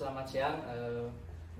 selamat 0.00 0.24
siang 0.24 0.56
eh, 0.64 1.04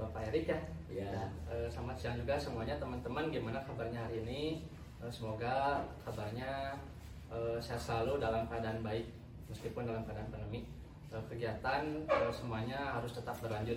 Bapak 0.01 0.33
Erik 0.33 0.49
ya. 0.49 0.57
Ya. 0.89 1.29
Eh, 1.45 1.69
selamat 1.69 2.01
siang 2.01 2.17
juga 2.17 2.41
semuanya 2.41 2.81
teman-teman. 2.81 3.29
Gimana 3.29 3.61
kabarnya 3.69 4.09
hari 4.09 4.25
ini? 4.25 4.65
Eh, 4.97 5.13
semoga 5.13 5.85
kabarnya 6.01 6.73
eh, 7.29 7.61
sehat 7.61 7.77
selalu 7.77 8.17
dalam 8.17 8.49
keadaan 8.49 8.81
baik 8.81 9.13
meskipun 9.53 9.85
dalam 9.85 10.09
keadaan 10.09 10.33
pandemi. 10.33 10.65
Eh, 11.13 11.23
kegiatan 11.29 11.85
eh, 12.09 12.33
semuanya 12.33 12.97
harus 12.97 13.13
tetap 13.13 13.37
berlanjut, 13.45 13.77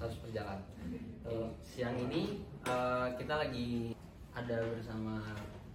harus 0.00 0.16
berjalan. 0.24 0.56
Eh, 1.28 1.48
siang 1.60 2.00
ini 2.00 2.40
eh, 2.64 3.06
kita 3.20 3.36
lagi 3.36 3.92
ada 4.32 4.64
bersama 4.64 5.20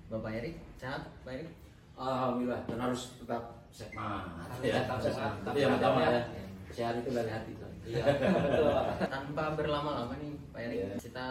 Bapak 0.10 0.34
Erik. 0.34 0.58
Sehat, 0.82 1.06
Pak 1.22 1.30
Erik? 1.30 1.54
Alhamdulillah 1.94 2.66
dan 2.66 2.90
harus 2.90 3.22
tetap 3.22 3.70
sehat. 3.70 4.26
Harus 4.50 4.66
tetap 4.66 4.98
sehat, 4.98 5.34
Tapi 5.46 5.58
yang 5.62 5.78
pertama 5.78 6.02
sehat. 6.02 6.26
ya, 6.34 6.44
sehat 6.74 6.94
itu 7.06 7.14
dari 7.14 7.30
hati. 7.30 7.65
Iya, 7.86 8.04
betul. 8.36 8.74
Tanpa 9.06 9.54
berlama-lama 9.54 10.14
nih, 10.18 10.34
Pak 10.50 10.62
Erik, 10.62 10.78
Iya. 10.82 10.96
kita 10.98 11.28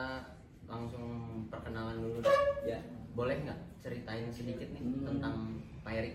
langsung 0.65 1.05
perkenalan 1.51 1.99
dulu. 1.99 2.19
Ya. 2.63 2.79
Boleh 3.13 3.43
nggak 3.43 3.59
ceritain 3.79 4.31
sedikit 4.31 4.71
nih 4.71 4.81
Hmm. 4.81 5.05
tentang 5.05 5.37
Pak 5.83 5.93
Erik? 5.95 6.15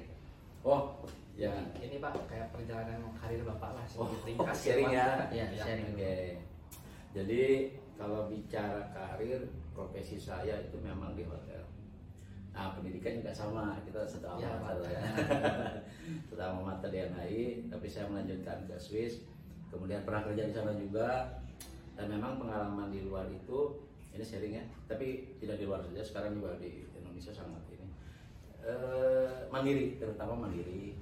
Oh, 0.61 1.03
ya. 1.33 1.51
Ini 1.75 1.99
Pak 1.99 2.25
kayak 2.25 2.51
perjalanan 2.51 2.99
karir 3.15 3.43
Bapak 3.43 3.71
lah 3.73 3.85
Oh, 3.95 4.07
sedikit 4.07 4.25
ringkas 4.25 4.57
sharing 4.57 4.91
ya. 4.91 5.07
Iya, 5.29 5.45
Iya. 5.49 5.63
sharing. 5.63 5.87
Oke. 5.93 6.15
Jadi 7.09 7.41
kalau 7.95 8.27
bicara 8.27 8.81
karir, 8.89 9.43
profesi 9.71 10.15
saya 10.15 10.59
itu 10.61 10.75
memang 10.77 11.15
di 11.15 11.23
hotel. 11.23 11.63
Nah, 12.51 12.75
pendidikan 12.75 13.15
juga 13.15 13.31
sama, 13.31 13.79
kita 13.87 14.03
satu 14.03 14.35
Ya, 14.35 14.51
alma 14.51 14.75
mater 14.75 14.83
Pak. 14.83 14.91
ya. 14.91 15.01
Alma 16.41 16.61
mater 16.65 16.89
di 16.89 16.99
NHI, 17.01 17.43
tapi 17.69 17.87
saya 17.87 18.05
melanjutkan 18.07 18.67
ke 18.67 18.75
Swiss. 18.75 19.23
Kemudian 19.69 20.01
pernah 20.03 20.25
kerja 20.25 20.43
di 20.49 20.53
sana 20.53 20.73
juga. 20.73 21.39
Dan 21.99 22.15
memang 22.15 22.39
pengalaman 22.39 22.87
di 22.95 23.03
luar 23.03 23.27
itu 23.27 23.75
ini 24.15 24.23
sharing 24.23 24.55
ya, 24.55 24.63
tapi 24.87 25.35
tidak 25.37 25.59
di 25.61 25.65
luar 25.69 25.83
saja, 25.83 26.01
sekarang 26.01 26.39
juga 26.39 26.57
di 26.57 26.87
Indonesia 26.95 27.29
sangat 27.29 27.61
ini. 27.75 27.87
Eh, 28.63 29.47
mandiri, 29.51 29.99
terutama 30.01 30.47
mandiri. 30.47 30.95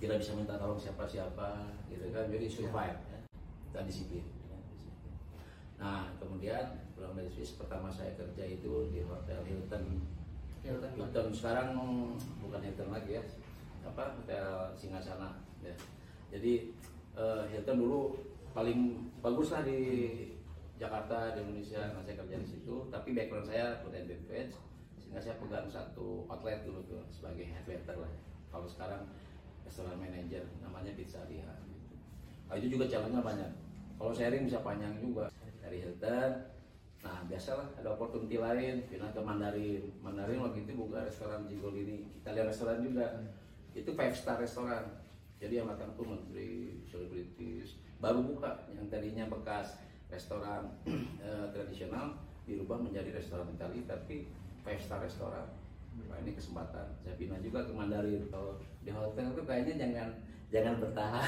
Tidak 0.00 0.16
bisa 0.16 0.32
minta 0.32 0.56
tolong 0.56 0.80
siapa-siapa, 0.80 1.76
gitu 1.92 2.08
kan. 2.12 2.28
Jadi 2.28 2.46
survive 2.48 3.00
ya. 3.08 3.18
Dan 3.72 3.84
disiplin. 3.84 4.24
ya, 4.48 4.56
disiplin. 4.72 5.12
Nah, 5.76 6.12
kemudian 6.16 6.76
pulang 6.92 7.16
dari 7.16 7.28
Swiss 7.32 7.56
pertama 7.56 7.88
saya 7.88 8.12
kerja 8.16 8.44
itu 8.48 8.88
di 8.92 9.00
Hotel 9.04 9.40
Hilton. 9.44 10.00
Hilton. 10.60 10.92
Hilton 10.92 11.28
sekarang 11.32 11.72
bukan 12.40 12.60
Hilton 12.60 12.92
lagi 12.92 13.16
ya, 13.16 13.22
apa 13.84 14.12
Hotel 14.12 14.46
Singasana. 14.76 15.40
Ya. 15.60 15.72
Jadi 16.32 16.72
eh, 17.20 17.42
Hilton 17.52 17.76
dulu 17.76 18.00
paling 18.56 19.12
bagus 19.20 19.52
lah 19.52 19.62
di 19.62 19.80
Jakarta 20.80 21.36
di 21.36 21.44
Indonesia. 21.44 21.92
Nah, 21.92 22.00
saya 22.00 22.16
kerja 22.16 22.36
di 22.40 22.48
situ. 22.48 22.88
Tapi 22.88 23.12
background 23.12 23.44
saya 23.44 23.76
food 23.84 23.92
and 23.92 24.08
beverage, 24.08 24.56
sehingga 24.96 25.20
saya 25.20 25.36
pegang 25.36 25.68
satu 25.68 26.24
outlet 26.32 26.64
dulu 26.64 26.80
tuh 26.88 27.04
sebagai 27.12 27.44
head 27.44 27.64
waiter 27.68 28.00
lah. 28.00 28.12
Kalau 28.48 28.64
sekarang 28.64 29.04
restoran 29.68 30.00
manager 30.00 30.48
namanya 30.64 30.96
Pizzeria. 30.96 31.46
Gitu. 31.68 31.94
Nah, 32.48 32.54
itu 32.56 32.66
juga 32.72 32.88
challenge-nya 32.88 33.22
banyak. 33.22 33.52
Kalau 34.00 34.12
sharing 34.16 34.48
bisa 34.48 34.64
panjang 34.64 34.96
juga 34.96 35.28
dari 35.60 35.84
Hilton. 35.84 36.32
Nah 37.00 37.24
biasalah 37.24 37.80
ada 37.80 37.96
opportunity 37.96 38.36
lain, 38.36 38.84
pindah 38.88 39.08
ke 39.12 39.20
Mandarin. 39.24 39.88
Mandarin 40.04 40.40
waktu 40.44 40.68
itu 40.68 40.76
buka 40.76 41.04
restoran 41.04 41.48
Jigol 41.48 41.72
ini. 41.76 42.04
Kita 42.20 42.36
lihat 42.36 42.52
restoran 42.52 42.84
juga. 42.84 43.24
Itu 43.72 43.96
five 43.96 44.12
star 44.12 44.36
restoran. 44.36 44.99
Jadi 45.40 45.56
yang 45.56 45.72
datang 45.72 45.96
tuh 45.96 46.04
menteri, 46.04 46.84
selebritis. 46.84 47.80
Baru 47.96 48.20
buka 48.28 48.68
yang 48.76 48.84
tadinya 48.92 49.24
bekas 49.32 49.80
restoran 50.12 50.68
eh, 51.24 51.46
tradisional 51.48 52.12
dirubah 52.44 52.76
menjadi 52.76 53.14
restoran 53.16 53.48
Itali 53.56 53.88
tapi 53.88 54.28
five 54.60 54.80
star 54.80 55.00
restoran. 55.00 55.48
Nah 55.96 56.20
ini 56.20 56.36
kesempatan. 56.36 56.92
Saya 57.00 57.16
pindah 57.16 57.40
juga 57.40 57.64
ke 57.64 57.72
Mandarin. 57.72 58.28
Kalau 58.28 58.60
di 58.84 58.90
hotel 58.92 59.32
itu 59.32 59.42
kayaknya 59.48 59.74
jangan 59.80 60.08
jangan 60.50 60.74
bertahan. 60.82 61.24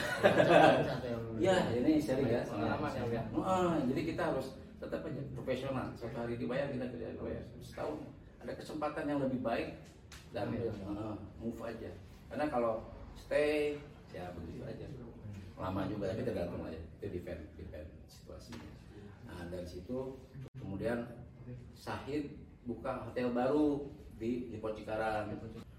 Satu 0.85 1.07
yang 1.09 1.23
Ya, 1.47 1.57
ini 1.73 1.97
sering 1.97 2.29
ya. 2.29 2.43
Pengalaman 2.45 2.91
ya, 2.93 3.05
ya. 3.09 3.23
Ah, 3.41 3.81
jadi 3.89 4.01
kita 4.13 4.23
harus 4.35 4.59
tetap 4.77 5.01
aja 5.07 5.23
profesional. 5.33 5.89
Satu 5.97 6.17
hari 6.21 6.37
dibayar 6.37 6.69
kita 6.69 6.91
tidak 6.91 7.17
dibayar. 7.17 7.43
Setahun 7.63 8.03
ada 8.43 8.53
kesempatan 8.59 9.05
yang 9.07 9.21
lebih 9.23 9.41
baik 9.41 9.79
dan 10.35 10.51
Ambil. 10.51 10.69
ah, 10.91 11.17
move 11.39 11.61
aja. 11.63 11.91
Karena 12.29 12.47
kalau 12.51 12.83
stay 13.15 13.79
ya 14.13 14.31
begitu 14.37 14.63
aja. 14.65 14.87
Lama 15.57 15.89
juga 15.89 16.13
tapi 16.13 16.23
tergantung 16.23 16.63
aja. 16.65 16.79
Itu 17.01 17.07
depend 17.09 17.41
depend 17.57 17.89
situasinya. 18.09 18.69
Nah 19.29 19.49
dari 19.49 19.67
situ 19.67 20.21
kemudian 20.57 21.09
Sahid 21.75 22.39
buka 22.69 23.09
hotel 23.11 23.35
baru 23.35 23.91
di 24.21 24.53
di 24.53 24.57
Cikarang. 24.61 25.35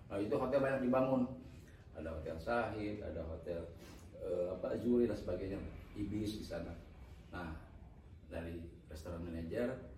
Nah 0.09 0.17
itu 0.19 0.35
hotel 0.35 0.59
banyak 0.59 0.83
dibangun. 0.83 1.39
Ada 1.93 2.09
hotel 2.09 2.35
Sahid, 2.41 2.99
ada 2.99 3.21
hotel 3.23 3.61
eh, 4.19 4.47
apa 4.51 4.75
Zuri 4.81 5.05
dan 5.05 5.15
sebagainya, 5.15 5.61
Ibis 5.95 6.41
di 6.41 6.45
sana. 6.45 6.73
Nah 7.31 7.55
dari 8.27 8.59
restoran 8.89 9.21
manager 9.21 9.93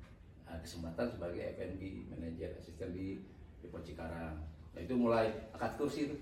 kesempatan 0.65 1.07
sebagai 1.13 1.41
F&B 1.57 2.09
manager 2.09 2.57
asisten 2.57 2.93
di 2.93 3.21
di 3.61 3.67
Cikarang. 3.69 4.54
Nah 4.75 4.79
itu 4.83 4.93
mulai 4.99 5.31
akad 5.55 5.71
kursi 5.79 6.11
itu. 6.11 6.15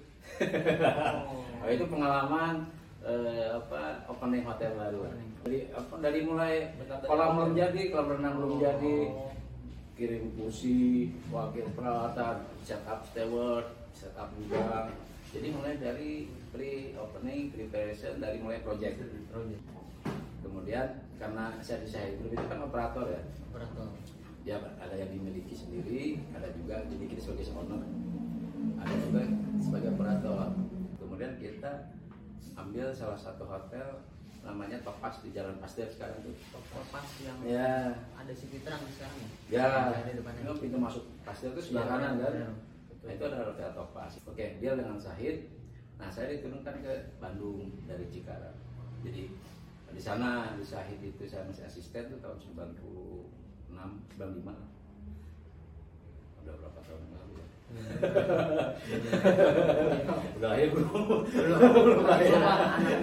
nah, 1.60 1.68
itu 1.68 1.84
pengalaman 1.90 2.70
eh, 3.04 3.50
apa 3.58 4.08
opening 4.08 4.46
hotel 4.46 4.72
baru. 4.78 5.10
Dari 5.44 5.68
apa 5.74 5.94
dari 6.00 6.20
mulai 6.24 6.72
kolam 7.04 7.30
belum 7.36 7.52
jadi, 7.58 7.82
kolam 7.92 8.08
renang 8.16 8.34
belum 8.40 8.52
Oh. 8.56 8.60
jadi, 8.62 8.98
kirim 10.00 10.24
kursi, 10.38 11.12
wakil 11.34 11.68
peralatan, 11.76 12.48
setup 12.64 13.04
steward, 13.10 13.68
setup 13.92 14.32
gudang. 14.38 14.96
Jadi 15.34 15.48
mulai 15.50 15.82
dari 15.82 16.30
pre 16.54 16.94
opening, 16.94 17.50
preparation 17.50 18.22
dari 18.22 18.38
mulai 18.38 18.62
project. 18.62 19.02
project 19.34 19.64
Kemudian 20.44 20.88
karena 21.18 21.56
saya 21.64 21.82
di 21.82 21.90
saya 21.90 22.14
itu 22.14 22.36
kan 22.36 22.60
operator 22.68 23.08
ya, 23.10 23.22
operator. 23.50 23.88
dia 24.44 24.60
ada 24.60 24.92
yang 25.00 25.08
dimiliki 25.08 25.56
sendiri, 25.56 26.20
ada 26.36 26.52
juga 26.52 26.84
dimiliki 26.84 27.16
sebagai 27.16 27.48
owner, 27.56 27.80
ada 28.78 28.96
juga 29.00 29.22
sebagai 29.60 29.90
operator. 29.94 30.48
Kemudian 30.98 31.32
kita 31.36 31.72
ambil 32.54 32.90
salah 32.92 33.16
satu 33.16 33.44
hotel 33.44 34.02
namanya 34.44 34.76
Topas 34.84 35.24
di 35.24 35.32
Jalan 35.32 35.56
Pasteur 35.58 35.88
sekarang 35.88 36.20
itu. 36.20 36.36
Pas 36.92 37.08
yang 37.20 37.38
Ya, 37.42 37.96
ada 38.14 38.32
si 38.32 38.46
Fitrang 38.48 38.84
sekarang 38.90 39.18
ya? 39.48 39.64
ya. 39.96 40.04
Di 40.04 40.20
depannya. 40.20 40.42
Ini 40.44 40.60
pintu 40.60 40.78
masuk 40.78 41.04
Pasteur 41.24 41.52
itu 41.54 41.72
sebelah 41.72 41.86
Iya, 41.86 41.92
kanan 41.92 42.14
kan. 42.18 42.32
iya. 42.34 42.50
Nah 43.04 43.12
itu 43.12 43.24
ada 43.24 43.38
hotel 43.46 43.70
Topas. 43.72 44.14
Oke, 44.26 44.46
dia 44.60 44.72
dengan 44.74 44.96
Sahid. 44.96 45.48
Nah 45.96 46.08
saya 46.08 46.32
diturunkan 46.32 46.76
ke 46.80 46.94
Bandung 47.18 47.72
dari 47.84 48.04
Cikarang. 48.08 48.56
Jadi 49.04 49.32
di 49.90 50.02
sana 50.02 50.52
di 50.54 50.64
Sahid 50.64 51.00
itu 51.00 51.24
saya 51.24 51.46
masih 51.46 51.64
asisten 51.64 52.10
tuh 52.10 52.20
tahun 52.20 52.38
96, 52.40 53.72
95 54.12 54.52
lah. 54.52 54.70
Udah 56.42 56.54
berapa 56.58 56.80
tahun 56.82 57.00
yang 57.02 57.14
lalu 57.16 57.34
ya? 57.38 57.48
Udah 60.38 60.48
lahir 60.52 60.68
belum? 60.76 61.24
belum 61.72 62.04
lahir. 62.04 62.34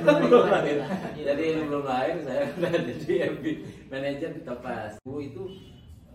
Belum 0.05 0.47
lahir. 0.51 0.79
Jadi 1.17 1.43
ini 1.43 1.63
belum 1.69 1.85
lahir 1.85 2.17
saya 2.25 2.43
udah 2.57 2.73
jadi 2.85 3.13
MB 3.37 3.45
manajer 3.89 4.31
di 4.37 4.43
Topas. 4.45 4.93
Dulu 5.05 5.19
itu 5.25 5.43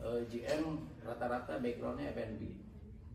eh, 0.01 0.19
GM 0.29 0.63
rata-rata 1.01 1.57
backgroundnya 1.61 2.13
F&B 2.13 2.41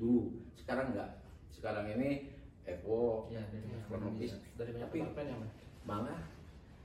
dulu. 0.01 0.35
Sekarang 0.59 0.95
enggak. 0.95 1.11
Sekarang 1.55 1.87
ini 1.93 2.31
Evo, 2.69 3.27
Ya, 3.33 3.43
kronologis. 3.89 4.37
Dari 4.55 4.71
banyak 4.71 4.87
Tapi 4.87 4.99
ya, 5.27 5.37
malah 5.83 6.21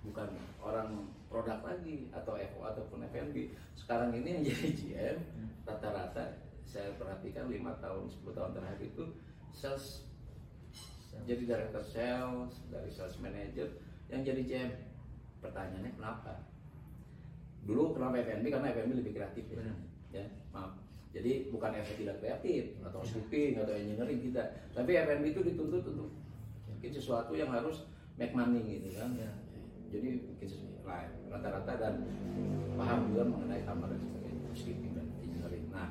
bukan 0.06 0.30
orang 0.62 1.10
produk 1.27 1.60
lagi 1.65 2.10
atau 2.13 2.38
FO 2.38 2.62
ataupun 2.63 3.06
F&B. 3.10 3.54
Sekarang 3.77 4.13
ini 4.13 4.39
yang 4.39 4.44
jadi 4.45 4.69
GM 4.71 5.18
rata-rata 5.65 6.44
saya 6.65 6.91
perhatikan 6.97 7.47
lima 7.47 7.77
tahun 7.79 8.09
10 8.09 8.35
tahun 8.35 8.51
terakhir 8.57 8.81
itu 8.81 9.03
sales 9.56 10.09
jadi 11.23 11.47
director 11.47 11.79
sales 11.79 12.59
dari 12.67 12.91
sales 12.91 13.15
manager 13.23 13.71
yang 14.12 14.21
jadi 14.21 14.41
GM 14.44 14.71
pertanyaannya 15.39 15.91
kenapa? 15.95 16.33
Dulu 17.65 17.97
kenapa 17.97 18.21
F&B 18.21 18.45
karena 18.51 18.69
F&B 18.75 18.91
lebih 18.94 19.13
kreatif 19.15 19.45
ya, 19.50 19.57
Benar. 19.57 19.77
ya 20.13 20.25
maaf. 20.53 20.77
Jadi 21.15 21.50
bukan 21.50 21.71
F&B 21.81 22.03
tidak 22.06 22.17
kreatif 22.19 22.75
atau 22.83 23.01
housekeeping 23.01 23.57
atau 23.57 23.73
engineering 23.73 24.19
tidak. 24.21 24.47
Tapi 24.75 24.91
F&B 25.00 25.23
itu 25.33 25.41
dituntut 25.41 25.83
untuk 25.88 26.09
bikin 26.77 26.91
sesuatu 26.94 27.33
yang 27.33 27.50
harus 27.50 27.88
make 28.19 28.35
money 28.35 28.62
gitu 28.79 28.94
kan. 29.00 29.15
Ya. 29.15 29.31
jadi 29.89 30.19
bikin 30.35 30.47
sesuatu 30.50 30.83
lain 30.85 31.09
rata-rata 31.31 31.73
dan 31.79 31.94
paham 32.75 33.00
juga 33.12 33.23
mengenai 33.31 33.62
kamar 33.63 33.88
dan 33.89 34.00
sebagainya 34.01 34.41
housekeeping 34.51 34.91
dan 34.94 35.07
engineering 35.23 35.65
nah 35.71 35.89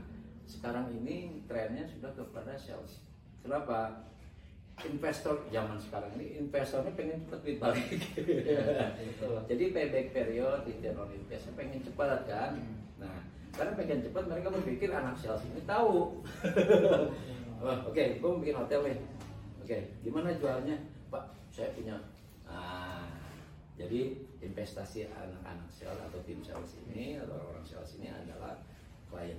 sekarang 0.54 0.86
ini 0.94 1.42
trennya 1.50 1.82
sudah 1.90 2.14
kepada 2.14 2.54
sales. 2.54 3.02
Kenapa? 3.42 4.06
Investor 4.82 5.38
zaman 5.54 5.78
sekarang 5.78 6.10
ini 6.18 6.34
investornya 6.42 6.90
pengen 6.98 7.22
cepat 7.22 7.40
duit 7.46 7.58
balik. 7.62 7.86
Betul. 8.18 9.38
jadi 9.50 9.64
payback 9.70 10.10
period 10.10 10.66
return 10.66 10.98
on 10.98 11.10
investment 11.14 11.54
pengen 11.54 11.78
cepat 11.86 12.26
kan? 12.26 12.58
Nah 12.98 13.14
karena 13.54 13.78
pengen 13.78 14.02
cepat 14.02 14.24
mereka 14.26 14.50
berpikir 14.50 14.90
anak 14.90 15.14
sales 15.14 15.46
ini 15.46 15.62
tahu. 15.62 16.18
Wah, 17.62 17.78
oke 17.86 18.04
gue 18.18 18.26
mau 18.26 18.42
bikin 18.42 18.58
hotel 18.58 18.80
nih. 18.82 18.98
Oke 19.62 19.78
gimana 20.02 20.34
jualnya? 20.34 20.74
Pak 21.06 21.22
saya 21.54 21.70
punya. 21.70 21.94
Nah 22.50 23.06
jadi 23.78 24.18
investasi 24.42 25.06
anak-anak 25.06 25.70
sales 25.70 26.02
atau 26.02 26.18
tim 26.26 26.42
sales 26.42 26.74
ini 26.90 27.22
atau 27.22 27.38
orang 27.54 27.62
sales 27.62 27.94
ini 28.02 28.10
adalah 28.10 28.58
klien 29.06 29.38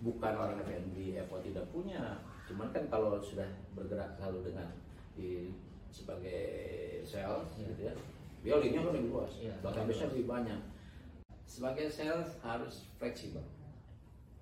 bukan 0.00 0.32
orang 0.32 0.58
F&B 0.60 1.16
Evo 1.16 1.36
tidak 1.40 1.66
punya 1.70 2.20
cuman 2.48 2.68
kan 2.74 2.84
kalau 2.88 3.20
sudah 3.22 3.46
bergerak 3.72 4.16
selalu 4.18 4.50
dengan 4.50 4.68
di 5.14 5.54
sebagai 5.90 6.42
sales 7.02 7.50
Iya. 7.58 7.66
gitu 7.70 7.82
ya 7.86 7.94
dia 8.40 8.54
linknya 8.56 8.80
kan 8.86 8.92
lebih 8.96 9.10
luas 9.12 9.32
Iya, 9.36 9.54
bahkan 9.60 9.84
bisa 9.84 10.08
lebih 10.08 10.24
banyak 10.26 10.60
sebagai 11.44 11.86
sales 11.90 12.38
harus 12.40 12.86
fleksibel 12.96 13.42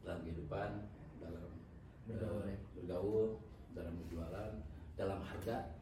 dalam 0.05 0.23
kehidupan 0.23 0.87
dalam 1.19 1.49
Bergaul, 2.09 2.49
ya. 2.49 2.57
bergaul 2.73 3.37
dalam 3.77 3.93
berjualan 4.01 4.51
dalam 4.97 5.21
harga. 5.21 5.77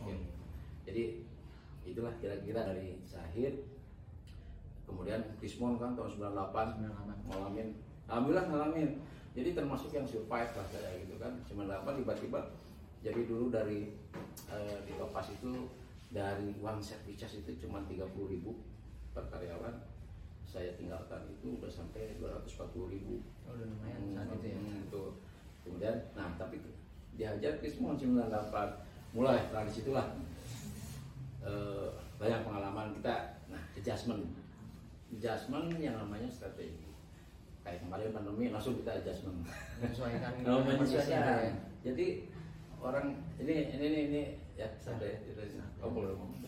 Oh. 0.00 0.08
jadi 0.88 1.20
itulah 1.84 2.14
kira-kira 2.16 2.64
dari 2.64 2.96
Sahid 3.04 3.66
kemudian 4.88 5.20
Krismon 5.36 5.76
kan 5.76 5.92
tahun 5.92 6.08
98 6.16 6.80
98. 6.80 7.28
ngalamin 7.28 7.68
alhamdulillah 8.08 8.46
ngalamin 8.48 8.90
jadi 9.36 9.54
termasuk 9.54 9.94
yang 9.94 10.08
survive 10.08 10.52
lah 10.56 10.66
kayak 10.72 11.06
gitu 11.06 11.14
kan 11.20 11.32
98 11.46 12.00
tiba-tiba 12.02 12.40
jadi 13.04 13.20
dulu 13.30 13.52
dari 13.52 13.94
eh, 14.50 14.78
di 14.82 14.92
Topas 14.98 15.30
itu 15.30 15.70
dari 16.08 16.56
uang 16.58 16.80
service 16.80 17.20
charge 17.20 17.44
itu 17.44 17.68
cuma 17.68 17.84
30.000 17.84 18.08
per 19.12 19.24
karyawan 19.28 19.76
saya 20.48 20.72
tinggalkan 20.80 21.28
itu 21.28 21.60
udah 21.60 21.68
sampai 21.68 22.16
240.000 22.16 22.88
ribu 22.88 23.20
Oh, 23.48 23.56
udah 23.56 23.64
lumayan 23.64 24.02
saat 24.12 24.28
itu 24.36 24.46
ya. 24.52 24.58
Hmm, 24.60 24.84
itu. 24.84 25.04
Kemudian, 25.64 25.96
nah 26.12 26.28
tapi 26.36 26.60
diajar 27.16 27.56
Krismon 27.60 27.96
98 27.96 28.28
mulai 29.16 29.48
dari 29.48 29.72
situlah 29.72 30.04
eh, 31.40 31.88
banyak 32.20 32.40
pengalaman 32.44 32.92
kita. 33.00 33.40
Nah, 33.48 33.62
adjustment, 33.72 34.20
adjustment 35.08 35.72
yang 35.80 35.96
namanya 35.96 36.28
strategi. 36.28 36.87
Kayak 37.68 37.84
kemarin 37.84 38.08
pandemi 38.16 38.48
langsung 38.48 38.80
kita 38.80 38.96
adjustment. 38.96 39.44
Menyesuaikan 39.76 40.32
Oh, 40.48 40.60
menyesuaikan. 40.64 41.20
ya. 41.20 41.52
Jadi 41.84 42.06
orang 42.80 43.04
ini 43.36 43.52
ini 43.68 43.84
ini, 43.84 44.00
ini 44.08 44.22
ya 44.56 44.72
santai. 44.80 45.20
Oh 45.84 45.92
boleh 45.92 46.16
ngomong. 46.16 46.40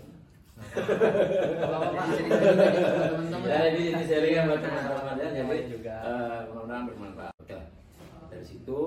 Ya, 3.40 3.60
ini 3.72 3.82
ini 3.90 4.04
sharingan 4.04 4.44
buat 4.48 4.60
teman-teman 4.60 5.16
ya. 5.16 5.28
Jadi 5.32 5.58
juga. 5.72 5.94
eh, 6.04 6.38
mudah-mudahan 6.48 6.84
bermanfaat. 6.88 7.34
Dari 8.30 8.44
situ, 8.46 8.80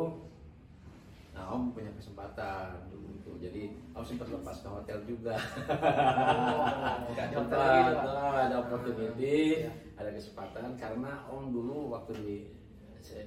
nah 1.43 1.59
Om 1.59 1.75
punya 1.75 1.91
kesempatan 1.91 2.87
dulu 2.87 3.19
itu. 3.19 3.31
Jadi 3.43 3.63
Om 3.91 4.03
sempat 4.07 4.31
lepas 4.31 4.63
ke 4.63 4.69
hotel 4.71 4.99
juga. 5.03 5.35
Oh, 5.35 7.11
nggak 7.11 7.27
di 7.27 7.35
hotel 7.35 7.59
lagi, 7.59 7.81
Sempat, 7.83 7.99
Pak. 7.99 8.15
oh, 8.15 8.33
ada 8.39 8.55
opportunity, 8.63 9.35
Iya. 9.67 9.71
ada 9.99 10.09
kesempatan 10.15 10.79
karena 10.79 11.11
Om 11.27 11.51
dulu 11.51 11.91
waktu 11.91 12.11
di 12.23 12.37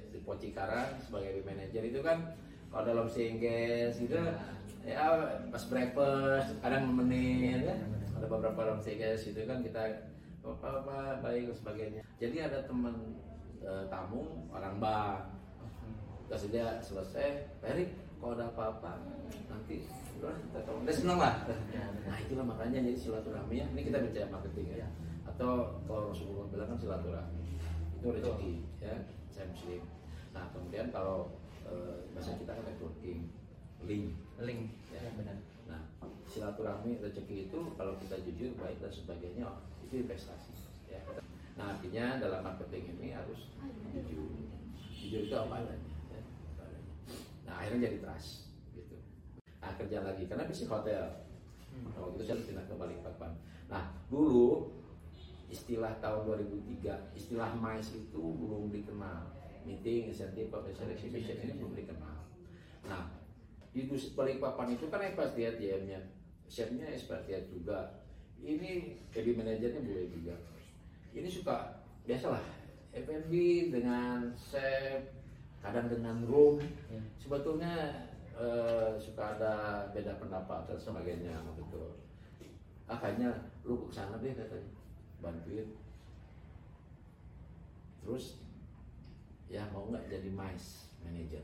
di 0.09 0.19
Pocikarang 0.25 0.97
sebagai 0.97 1.45
manajer 1.45 1.93
itu 1.93 2.01
kan 2.01 2.33
kalau 2.73 2.89
dalam 2.89 3.05
singkes 3.05 4.01
gitu 4.01 4.17
ya 4.81 5.37
pas 5.53 5.63
breakfast 5.69 6.57
kadang 6.65 6.89
nemenin 6.89 7.61
ya 7.61 7.77
ada 8.17 8.25
beberapa 8.25 8.57
dalam 8.65 8.81
singkes 8.81 9.29
itu 9.29 9.45
kan 9.45 9.61
kita 9.61 10.09
apa 10.41 10.81
apa 10.81 10.97
baik 11.21 11.53
dan 11.53 11.57
sebagainya 11.61 12.01
jadi 12.17 12.49
ada 12.49 12.65
teman 12.65 13.21
eh, 13.61 13.85
tamu 13.93 14.49
orang 14.49 14.81
bank 14.81 15.37
Terus 16.27 16.51
dia 16.51 16.67
selesai, 16.83 17.47
Erik, 17.63 17.95
kalau 18.17 18.33
ada 18.33 18.45
apa-apa 18.49 18.91
nanti 19.47 19.85
udah 20.17 20.33
kita 20.49 20.59
tahu. 20.65 20.77
Udah 20.81 20.95
senang 20.95 21.19
lah. 21.21 21.35
Ya. 21.69 21.85
Nah 22.09 22.17
itulah 22.17 22.45
makanya 22.45 22.81
jadi 22.81 22.97
silaturahmi 22.97 23.55
ya. 23.61 23.65
Ini 23.73 23.81
kita 23.85 23.97
bicara 24.01 24.27
marketing 24.33 24.67
ya. 24.73 24.89
Atau 25.29 25.81
kalau 25.85 26.09
Rasulullah 26.09 26.49
bilang 26.49 26.67
kan 26.73 26.77
silaturahmi. 26.81 27.41
Itu 28.01 28.07
rezeki 28.09 28.53
ya. 28.81 28.95
Saya 29.29 29.45
muslim. 29.53 29.81
Nah 30.33 30.49
kemudian 30.49 30.89
kalau 30.89 31.37
eh, 31.69 32.09
bahasa 32.17 32.33
kita 32.41 32.51
kan 32.57 32.65
networking, 32.65 33.29
link. 33.85 34.05
Link. 34.41 34.61
Ya. 34.89 34.99
Ya, 35.05 35.09
benar. 35.13 35.37
Nah 35.69 35.81
silaturahmi 36.25 36.97
rezeki 36.97 37.53
itu 37.53 37.59
kalau 37.77 37.93
kita 38.01 38.17
jujur 38.25 38.57
baik 38.57 38.81
dan 38.81 38.89
sebagainya 38.89 39.45
itu 39.85 40.01
investasi. 40.01 40.53
Ya. 40.89 41.05
Nah 41.53 41.77
artinya 41.77 42.17
dalam 42.17 42.41
marketing 42.41 42.97
ini 42.97 43.13
harus 43.13 43.53
jujur. 43.93 44.33
Jujur 44.97 45.21
itu 45.29 45.35
apa 45.37 45.61
adanya. 45.61 45.86
Ya. 47.47 47.49
Nah 47.49 47.63
akhirnya 47.63 47.87
jadi 47.87 47.97
trust 48.03 48.51
gitu. 48.75 48.99
Nah 49.63 49.71
kerja 49.79 50.03
lagi 50.03 50.27
karena 50.27 50.43
bisnis 50.43 50.67
hotel. 50.67 51.23
Hmm. 51.71 51.87
Kalau 51.95 52.11
gitu 52.19 52.23
saya 52.27 52.43
pindah 52.43 52.65
ke 52.67 52.75
Balikpapan. 52.75 53.31
Nah 53.71 53.95
dulu 54.11 54.77
istilah 55.47 55.95
tahun 56.03 56.27
2003 56.27 57.15
istilah 57.15 57.55
MICE 57.55 58.11
itu 58.11 58.19
belum 58.19 58.67
dikenal 58.67 59.31
meeting 59.63 60.11
insentif 60.11 60.51
professional 60.51 60.91
exhibition 60.91 61.39
ini 61.39 61.55
belum 61.55 61.71
dikenal 61.71 62.19
nah 62.87 63.07
di 63.71 63.87
Balikpapan 63.87 64.75
itu 64.75 64.91
kan 64.91 65.03
expatriate 65.03 65.59
JM-nya 65.59 65.99
chefnya 66.51 66.87
expatriate 66.91 67.47
juga 67.47 68.03
ini 68.43 68.99
jadi 69.11 69.35
manajernya 69.35 69.81
boleh 69.83 70.07
juga 70.11 70.35
ini 71.15 71.27
suka 71.31 71.79
biasalah 72.03 72.43
F&B 72.91 73.31
dengan 73.71 74.31
chef 74.35 75.16
kadang 75.59 75.87
dengan 75.87 76.21
room 76.23 76.61
Ya. 76.87 77.01
sebetulnya 77.17 77.73
eh, 78.33 78.93
suka 78.95 79.35
ada 79.35 79.53
beda 79.89 80.15
pendapat 80.15 80.65
dan 80.65 80.77
sebagainya 80.77 81.33
betul 81.51 81.97
kayaknya 82.87 83.29
lu 83.61 83.83
ke 83.83 83.91
sana 83.91 84.15
deh 84.17 84.31
katanya. 84.31 84.71
Bantuin. 85.17 85.67
Terus 87.99 88.39
ya 89.47 89.67
mau 89.69 89.87
nggak 89.87 90.07
jadi 90.07 90.29
mice 90.29 90.87
manager. 91.01 91.43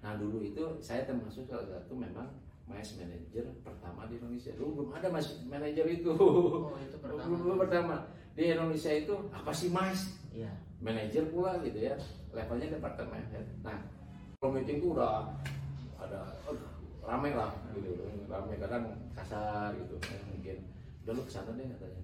Nah 0.00 0.16
dulu 0.16 0.40
itu 0.42 0.60
saya 0.78 1.04
termasuk 1.04 1.44
salah 1.46 1.64
satu 1.66 1.92
memang 1.94 2.28
mice 2.66 2.96
manager 2.96 3.48
pertama 3.60 4.04
di 4.04 4.16
Indonesia. 4.16 4.52
Dulu 4.52 4.70
belum 4.76 4.90
ada 4.92 5.08
mice 5.08 5.40
manager 5.44 5.86
itu. 5.86 6.12
Oh, 6.12 6.76
itu 6.76 6.96
pertama. 7.02 7.24
Dulu- 7.24 7.40
dulu 7.40 7.54
pertama. 7.58 7.96
Di 8.30 8.44
Indonesia 8.46 8.92
itu 8.92 9.14
apa 9.30 9.50
sih 9.50 9.68
mice 9.68 10.20
Iya. 10.30 10.52
manajer 10.78 11.26
pula 11.26 11.58
gitu 11.60 11.80
ya 11.82 11.96
levelnya 12.30 12.68
departemen 12.78 13.24
head. 13.34 13.46
nah 13.60 13.78
kalau 14.40 14.56
meeting 14.56 14.80
udah 14.80 15.28
ada 16.00 16.32
aduh, 16.48 16.70
rame 17.04 17.36
lah 17.36 17.52
gitu. 17.76 18.08
Rame 18.24 18.56
kadang 18.56 18.88
kasar 19.12 19.76
gitu 19.76 20.00
ya, 20.00 20.20
mungkin. 20.32 20.58
Udah 21.04 21.12
lu 21.12 21.22
ke 21.28 21.32
sana 21.32 21.52
deh 21.58 21.66
katanya. 21.76 22.02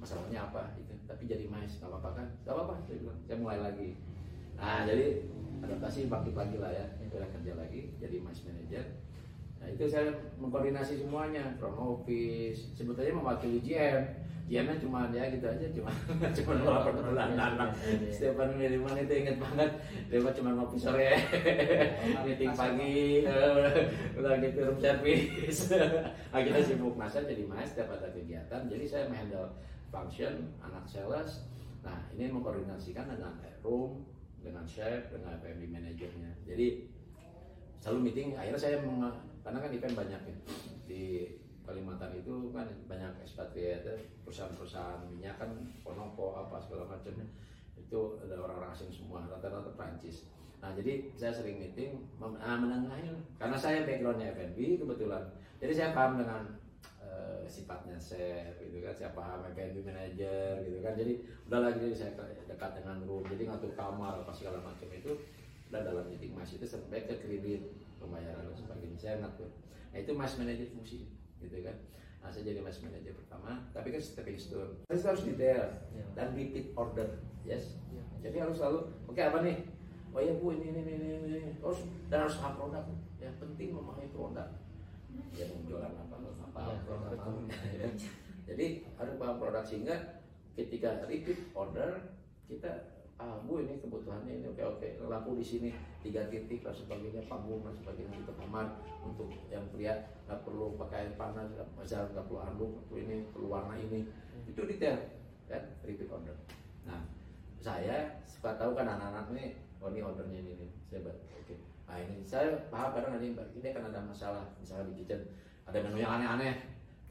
Masalahnya 0.00 0.40
apa 0.48 0.72
itu 0.80 0.96
tapi 1.04 1.28
jadi 1.28 1.44
mais 1.50 1.76
nggak 1.76 1.92
apa-apa 1.92 2.10
kan? 2.24 2.26
Nggak 2.46 2.54
apa-apa 2.56 2.74
saya 2.88 2.96
bilang. 3.04 3.18
Saya 3.28 3.36
mulai 3.36 3.58
lagi. 3.60 3.88
Nah 4.56 4.88
jadi 4.88 5.06
adaptasi 5.64 6.08
bangkit 6.08 6.34
lagi 6.36 6.56
lah 6.60 6.72
ya 6.72 6.86
udah 7.14 7.30
kerja 7.30 7.52
lagi 7.54 7.94
jadi 8.02 8.16
mais 8.20 8.42
manager 8.42 8.84
Nah 9.64 9.72
itu 9.72 9.88
saya 9.88 10.12
mengkoordinasi 10.36 11.00
semuanya 11.00 11.56
front 11.56 11.80
office 11.80 12.76
sebetulnya 12.76 13.16
mewakili 13.16 13.64
GM 13.64 14.04
GM-nya 14.44 14.76
cuma 14.76 15.08
ya 15.08 15.24
gitu 15.32 15.48
aja 15.48 15.66
cuma 15.72 15.88
cuma 16.36 16.52
melakukan 16.60 17.00
bulanan 17.00 17.72
setiap 18.12 18.44
hari 18.44 18.52
minimal 18.60 18.92
itu 18.92 19.14
inget 19.24 19.40
banget. 19.40 19.72
Dia 20.12 20.20
cuma 20.20 20.52
ngopi 20.52 20.76
sore. 20.76 21.16
Meeting 22.28 22.52
pagi 22.52 23.24
eh, 23.24 23.88
udah 24.20 24.36
gitu 24.44 24.68
room 24.68 24.76
service. 24.76 25.72
Kita 26.44 26.60
sibuk 26.60 26.92
masa 26.92 27.24
jadi 27.24 27.48
mas 27.48 27.72
setiap 27.72 27.96
ada 27.96 28.12
kegiatan. 28.12 28.68
Jadi 28.68 28.84
saya 28.84 29.08
menghandle 29.08 29.48
function 29.88 30.52
anak 30.60 30.84
sales. 30.84 31.48
Nah 31.80 32.04
ini 32.12 32.28
mengkoordinasikan 32.28 33.08
dengan 33.08 33.40
room 33.64 34.04
dengan 34.44 34.68
chef 34.68 35.08
dengan 35.08 35.40
PMD 35.40 35.72
manajernya 35.72 36.44
jadi 36.44 36.84
selalu 37.80 38.12
meeting. 38.12 38.36
Akhirnya 38.36 38.60
saya 38.60 38.76
meng- 38.84 39.32
karena 39.44 39.58
kan 39.60 39.70
event 39.70 39.94
banyak 39.94 40.20
ya. 40.24 40.36
Di 40.88 41.04
Kalimantan 41.64 42.12
itu 42.12 42.52
kan 42.52 42.68
banyak 42.88 43.24
ekspatriat 43.24 43.88
ya, 43.88 43.96
perusahaan-perusahaan 44.24 45.08
minyak 45.08 45.40
kan 45.40 45.48
Konopo 45.80 46.36
apa 46.36 46.60
segala 46.60 46.84
macam 46.84 47.16
itu 47.80 48.00
ada 48.20 48.36
orang-orang 48.36 48.72
asing 48.72 48.92
semua 48.92 49.24
rata-rata 49.24 49.72
Prancis 49.76 50.28
nah 50.64 50.72
jadi 50.72 51.12
saya 51.12 51.28
sering 51.28 51.60
meeting 51.60 52.00
ah, 52.20 52.56
menengahin 52.56 53.20
karena 53.36 53.52
saya 53.52 53.84
backgroundnya 53.84 54.32
F&B 54.32 54.80
kebetulan. 54.80 55.20
Jadi 55.60 55.72
saya 55.76 55.92
paham 55.92 56.16
dengan 56.24 56.56
eh, 57.04 57.44
sifatnya 57.44 58.00
chef 58.00 58.56
gitu 58.64 58.80
kan. 58.80 58.96
Saya 58.96 59.12
paham 59.12 59.44
F&B 59.52 59.84
manager 59.84 60.64
gitu 60.64 60.80
kan. 60.80 60.96
Jadi 60.96 61.20
udah 61.52 61.60
lagi 61.68 61.92
saya 61.92 62.16
dekat 62.48 62.80
dengan 62.80 62.96
room. 63.04 63.28
Jadi 63.28 63.44
ngatur 63.44 63.76
kamar 63.76 64.24
apa 64.24 64.32
segala 64.32 64.64
macam 64.64 64.88
itu 64.88 65.12
udah 65.68 65.80
dalam 65.84 66.08
meeting 66.08 66.32
mas 66.32 66.48
itu 66.56 66.64
sampai 66.64 67.04
ke 67.04 67.12
kredit 67.20 67.68
pembayaran 68.04 68.44
dan 68.44 68.54
sebagainya. 68.54 68.96
Saya 68.96 69.16
ngatur 69.18 69.48
nah 69.90 69.98
itu 69.98 70.10
mas 70.10 70.34
manajer 70.34 70.66
fungsi 70.68 71.06
gitu 71.38 71.56
kan. 71.60 71.76
Nah 72.18 72.28
saya 72.28 72.44
jadi 72.44 72.58
mas 72.58 72.78
manajer 72.78 73.14
pertama 73.14 73.62
tapi 73.70 73.88
kan 73.88 74.00
stepping 74.00 74.34
stone 74.34 74.72
saya 74.84 75.10
harus 75.10 75.22
detail 75.24 75.64
Iya. 75.90 76.04
dan 76.12 76.26
repeat 76.32 76.72
order 76.74 77.08
yes. 77.42 77.78
Iya. 77.88 78.02
jadi 78.20 78.36
harus 78.42 78.56
selalu 78.56 78.80
oke 79.06 79.20
apa 79.20 79.38
nih? 79.40 79.56
Oh 80.10 80.18
ya 80.18 80.30
bu 80.32 80.54
ini 80.54 80.70
ini 80.70 80.82
ini 80.86 81.08
ini, 81.26 81.40
terus 81.58 81.82
dan 82.06 82.22
harus 82.22 82.38
paham 82.38 82.54
produk 82.56 82.86
yang 83.18 83.34
penting 83.36 83.74
memahami 83.74 84.06
produk. 84.08 84.46
Ya 85.34 85.44
mau 85.46 85.58
jualan 85.64 85.90
apa 85.90 86.14
apa 86.14 86.58
Iya, 86.64 86.74
produk 86.82 87.06
apa 87.08 87.16
paham. 87.18 87.44
ya. 87.50 87.88
jadi 88.46 88.66
harus 88.94 89.14
paham 89.14 89.36
produk 89.36 89.64
sehingga 89.66 89.96
ketika 90.54 91.02
repeat 91.04 91.50
order 91.50 91.98
kita 92.46 92.93
ah 93.14 93.38
bu 93.46 93.62
ini 93.62 93.78
kebutuhannya 93.78 94.42
ini. 94.42 94.46
Oke 94.50 94.62
oke 94.62 94.88
lampu 95.06 95.38
di 95.38 95.44
sini 95.46 95.70
tiga 96.02 96.26
titik 96.26 96.66
dan 96.66 96.74
sebagainya 96.74 97.22
panggung 97.30 97.62
dan 97.62 97.74
sebagainya 97.78 98.10
untuk 98.18 98.34
kamar 98.42 98.66
untuk 99.06 99.30
yang 99.46 99.62
pria 99.70 99.94
nggak 100.26 100.42
perlu 100.42 100.74
pakai 100.74 101.06
air 101.06 101.14
panas 101.14 101.46
misalnya 101.78 102.10
nggak 102.10 102.26
perlu 102.26 102.40
anduk 102.42 102.70
perlu 102.90 102.98
ini 103.06 103.16
perlu 103.30 103.46
warna 103.52 103.74
ini. 103.78 104.08
Itu 104.50 104.66
detail 104.66 104.98
kan? 105.46 105.62
Repeat 105.86 106.10
order. 106.10 106.36
Nah 106.82 107.00
saya 107.62 108.18
suka 108.26 108.58
tahu 108.58 108.74
kan 108.74 108.84
anak-anak 108.84 109.30
ini 109.32 109.44
oh 109.78 109.88
ini 109.92 110.00
ordernya 110.00 110.38
ini, 110.40 110.50
ini. 110.58 110.68
saya 110.90 111.00
buat 111.06 111.16
oke. 111.16 111.54
Nah 111.86 111.96
ini 112.02 112.16
saya 112.26 112.50
paham 112.68 112.90
kadang 112.98 113.14
ada 113.14 113.24
yang 113.24 113.36
ini 113.38 113.68
kan 113.70 113.84
ada 113.88 114.00
masalah 114.02 114.42
misalnya 114.58 114.90
di 114.90 115.04
kitchen 115.04 115.22
ada 115.64 115.78
menu 115.80 116.02
yang 116.02 116.18
aneh-aneh. 116.18 116.54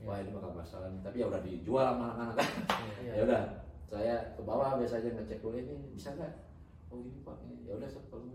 Wah 0.04 0.20
ini 0.20 0.36
bakal 0.36 0.52
masalah 0.52 0.92
nih. 0.92 1.00
tapi 1.00 1.24
ya 1.24 1.32
udah 1.32 1.42
dijual 1.42 1.86
sama 1.96 2.06
anak-anak. 2.20 2.36
Kan 2.36 2.50
Iya. 3.04 3.12
ya 3.16 3.24
udah 3.24 3.44
saya 3.94 4.34
ke 4.34 4.42
bawah 4.42 4.82
biasanya 4.82 5.22
ngecek 5.22 5.46
dulu 5.46 5.62
ini 5.62 5.78
bisa 5.94 6.10
nggak? 6.18 6.34
Oh 6.90 6.98
ini 6.98 7.22
pak. 7.22 7.38
Ini 7.46 7.70
ya 7.70 7.74
udah 7.78 7.90
saya 7.94 8.06
perlu 8.10 8.34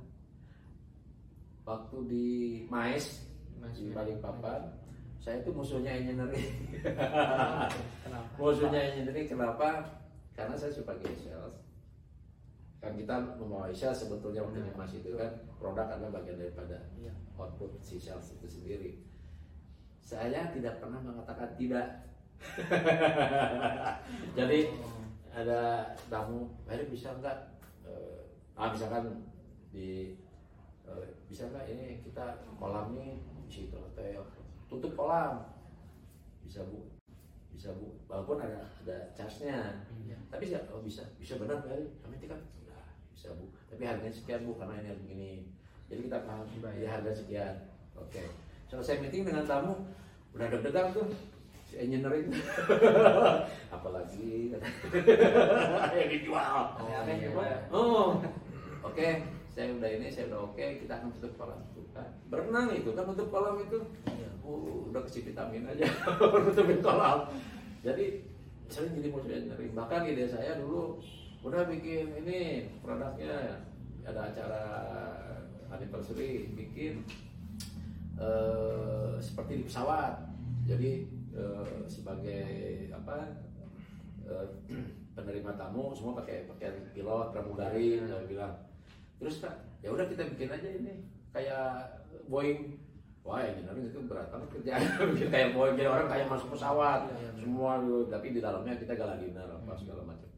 waktu 1.66 1.98
di 2.06 2.26
mais 2.70 3.26
di 3.50 3.58
Manajer. 3.58 3.90
paling 3.90 4.18
papan 4.22 4.62
saya 5.18 5.42
itu 5.42 5.50
musuhnya 5.50 5.98
engineering. 5.98 6.54
Kenapa? 8.06 8.30
musuhnya 8.38 8.80
engineering 8.94 9.26
kenapa? 9.26 9.98
Karena 10.38 10.54
saya 10.54 10.70
sebagai 10.70 11.10
sales 11.18 11.58
kan 12.78 12.94
kita 12.94 13.18
membawa 13.34 13.66
sales 13.74 13.98
sebetulnya 13.98 14.46
waktu 14.46 14.62
di 14.62 14.70
mas 14.78 14.94
itu 14.94 15.10
kan 15.18 15.34
produk 15.58 15.90
adalah 15.90 16.22
bagian 16.22 16.38
daripada 16.38 16.78
Iya. 16.94 17.10
output 17.34 17.74
si 17.82 17.98
sales 17.98 18.30
itu 18.30 18.46
sendiri. 18.46 18.94
Saya 19.98 20.54
tidak 20.54 20.78
pernah 20.78 21.02
mengatakan 21.02 21.50
tidak. 21.58 22.06
Jadi 24.38 24.70
ada 25.44 25.86
tamu 26.10 26.50
Pak 26.66 26.90
bisa 26.90 27.14
nggak 27.22 27.38
eh, 27.86 28.18
ah 28.58 28.74
misalkan 28.74 29.22
di 29.70 30.18
eh, 30.82 31.06
bisa 31.30 31.46
nggak 31.46 31.70
ini 31.70 32.02
kita 32.02 32.42
kolam 32.58 32.98
nih 32.98 33.22
isi 33.46 33.70
hotel 33.70 34.22
tutup 34.68 34.92
kolam. 34.94 35.48
Bisa 36.44 36.64
bu. 36.68 36.84
Bisa 37.52 37.72
bu. 37.74 37.96
Walaupun 38.06 38.38
ada 38.38 38.60
ada 38.84 38.96
charge-nya. 39.16 39.84
Iya. 40.04 40.16
tapi 40.28 40.44
sih 40.48 40.60
oh 40.70 40.84
bisa. 40.84 41.02
Bisa 41.16 41.40
benar 41.40 41.64
Heri 41.64 41.88
kami 42.04 42.20
udah 42.20 42.40
bisa 43.12 43.32
bu. 43.34 43.48
Tapi 43.72 43.82
harganya 43.88 44.12
sekian 44.12 44.44
bu 44.44 44.56
karena 44.60 44.84
ini 44.84 44.92
begini. 45.04 45.32
Jadi 45.88 46.00
kita 46.08 46.28
paham 46.28 46.44
ya 46.76 46.88
harga 47.00 47.12
sekian. 47.12 47.54
Oke. 47.96 48.22
Selesai 48.68 49.00
meeting 49.00 49.24
dengan 49.24 49.48
tamu 49.48 49.72
udah 50.36 50.46
deg-degan 50.52 50.92
tuh 50.92 51.08
si 51.68 51.74
engineering. 51.76 52.32
Apalagi? 53.76 54.56
Yang 56.00 56.10
dijual. 56.16 56.56
Oh, 56.80 56.88
iya. 56.88 57.28
ya. 57.28 57.58
oh. 57.68 58.16
Oke 58.82 59.38
saya 59.58 59.74
udah 59.74 59.90
ini 59.90 60.06
saya 60.06 60.30
udah 60.30 60.54
oke 60.54 60.62
kita 60.86 60.92
akan 61.02 61.10
tutup 61.18 61.34
kolam. 61.34 61.58
Itu 61.74 61.82
kan 61.90 62.06
berenang 62.30 62.70
itu 62.78 62.94
kan 62.94 63.10
tutup 63.10 63.28
kolam 63.34 63.58
itu? 63.58 63.78
Iya. 64.06 64.30
oh, 64.46 64.86
udah 64.86 65.02
kasih 65.02 65.26
vitamin 65.26 65.66
aja 65.66 65.82
tutupin 66.46 66.78
kolam. 66.78 67.26
Jadi 67.82 68.22
sering 68.70 68.94
jadi 69.02 69.10
musuh 69.10 69.34
engineering. 69.34 69.74
Bahkan 69.74 70.06
ide 70.06 70.30
saya 70.30 70.62
dulu 70.62 71.02
udah 71.42 71.66
bikin 71.66 72.22
ini 72.22 72.70
produknya. 72.86 73.66
Ada 74.06 74.30
acara 74.32 74.64
anniversary 75.74 76.54
bikin 76.54 77.02
eh, 78.14 79.18
seperti 79.18 79.58
di 79.58 79.64
pesawat. 79.66 80.22
Jadi 80.70 81.17
eh, 81.38 81.86
sebagai 81.86 82.44
apa 82.90 83.38
eh, 84.26 84.46
penerima 85.16 85.54
tamu 85.54 85.94
semua 85.94 86.18
pakai 86.22 86.46
pakaian 86.46 86.74
pilot 86.94 87.34
pramugari 87.34 87.98
saya 88.06 88.22
bilang 88.26 88.54
terus 89.18 89.42
kak 89.42 89.54
ya 89.82 89.90
udah 89.90 90.06
kita 90.06 90.26
bikin 90.34 90.50
aja 90.50 90.68
ini 90.74 91.06
kayak 91.34 91.98
Boeing. 92.28 92.76
Wah 93.26 93.44
engineering 93.44 93.92
itu 93.92 94.00
berat 94.08 94.32
banget 94.32 94.48
kerjaan 94.56 94.80
bikin 95.12 95.28
kayak 95.28 95.48
Boeing 95.52 95.76
jadi 95.76 95.90
orang 95.90 96.08
kayak 96.08 96.26
masuk 96.32 96.48
pesawat 96.56 97.12
Iya, 97.12 97.28
iya. 97.28 97.30
semua 97.36 97.72
tapi 98.08 98.32
di 98.32 98.40
dalamnya 98.40 98.72
kita 98.80 98.96
gala 98.96 99.20
dinner 99.20 99.44
apa 99.44 99.72
segala 99.76 100.02
macam. 100.06 100.28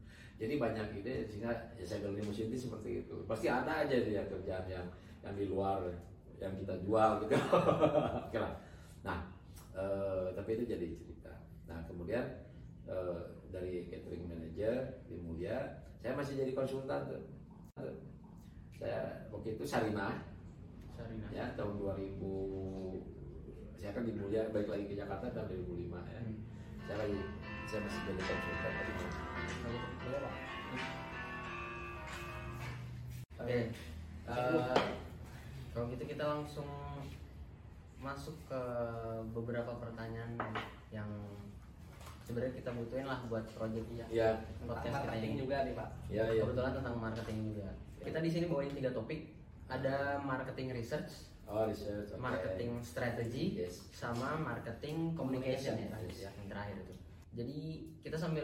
Jadi 0.41 0.57
banyak 0.57 0.87
ide 0.99 1.29
sehingga 1.29 1.53
ya 1.77 1.85
saya 1.85 2.01
bilang 2.03 2.25
musim 2.25 2.49
ini 2.49 2.57
seperti 2.57 3.05
itu. 3.05 3.15
Pasti 3.29 3.47
ada 3.47 3.85
aja 3.85 3.95
dia 3.95 4.25
kerjaan 4.25 4.65
yang 4.67 4.87
yang 5.21 5.33
di 5.37 5.45
luar 5.47 5.79
yang 6.41 6.51
kita 6.57 6.73
jual 6.81 7.11
gitu. 7.23 7.37
Oke 8.27 8.39
lah. 8.41 8.53
Nah 9.05 9.23
eh, 9.73 10.25
tapi 10.33 10.49
itu 10.53 10.63
jadi 10.65 10.87
cerita 10.95 11.33
nah 11.65 11.79
kemudian 11.85 12.23
eh, 12.85 13.19
dari 13.49 13.87
catering 13.87 14.25
manager 14.25 14.73
di 15.05 15.15
Mulia 15.17 15.79
saya 15.97 16.13
masih 16.13 16.37
jadi 16.37 16.51
konsultan 16.51 17.07
tuh 17.07 17.23
saya 18.75 19.29
waktu 19.29 19.55
itu 19.55 19.63
Sarinah 19.63 20.25
Sarina. 20.91 21.27
ya 21.29 21.53
tahun 21.53 21.77
2000 21.77 22.17
saya 23.75 23.91
kan 23.91 24.03
di 24.03 24.13
Mulia 24.13 24.49
balik 24.49 24.69
lagi 24.69 24.85
ke 24.87 24.95
Jakarta 24.95 25.29
tahun 25.29 25.47
2005 25.49 25.97
ya 26.07 26.19
Hmm. 26.21 26.37
saya 26.83 26.97
lagi 26.99 27.19
saya 27.65 27.79
masih 27.81 28.01
jadi 28.05 28.21
konsultan 28.21 28.71
tadi 28.73 28.91
Boleh, 29.61 29.81
boleh, 30.01 30.19
Pak. 30.19 30.33
Oke. 33.37 33.57
eh, 33.57 33.69
kalau 35.71 35.85
gitu 35.87 36.03
kita 36.05 36.23
langsung 36.23 36.67
masuk 38.01 38.33
ke 38.49 38.61
beberapa 39.31 39.77
pertanyaan 39.77 40.33
yang 40.89 41.07
sebenarnya 42.25 42.57
kita 42.57 42.73
butuhin 42.73 43.05
lah 43.05 43.21
buat 43.29 43.45
project 43.53 43.87
ya. 43.93 44.05
ya 44.09 44.29
Podcast 44.65 45.05
kita 45.05 45.15
ini. 45.21 45.37
juga 45.37 45.55
nih 45.63 45.73
Pak. 45.77 45.89
ya 46.09 46.23
ya 46.27 46.41
Kebetulan 46.43 46.73
tentang 46.73 46.95
marketing 46.97 47.37
juga. 47.53 47.69
Kita 48.01 48.19
di 48.19 48.29
sini 48.29 48.45
bawain 48.49 48.73
tiga 48.73 48.89
topik. 48.89 49.29
Ada 49.71 50.19
marketing 50.19 50.75
research, 50.75 51.31
oh 51.47 51.63
research 51.63 52.11
oke. 52.11 52.19
marketing 52.19 52.83
strategy, 52.83 53.55
Yes. 53.55 53.87
sama 53.95 54.35
marketing 54.35 55.15
communication 55.15 55.79
ya, 55.79 55.95
Yes. 56.03 56.27
yang 56.27 56.35
terakhir 56.51 56.75
itu. 56.83 56.93
Jadi 57.31 57.57
kita 58.03 58.19
sambil 58.19 58.43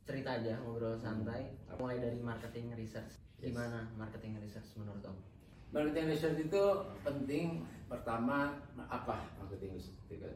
cerita 0.00 0.40
aja 0.40 0.56
ngobrol 0.64 0.96
santai, 0.96 1.52
mulai 1.76 2.00
dari 2.00 2.16
marketing 2.18 2.72
research. 2.72 3.20
Yes. 3.36 3.52
Gimana 3.52 3.84
marketing 3.94 4.40
research 4.40 4.72
menurut 4.80 5.04
Om? 5.04 5.16
Marketing 5.70 6.06
research 6.08 6.38
itu 6.40 6.62
penting 7.04 7.62
pertama 7.90 8.54
apa 8.86 9.26
marketing 9.42 9.82
itu 9.82 10.14
kan? 10.22 10.34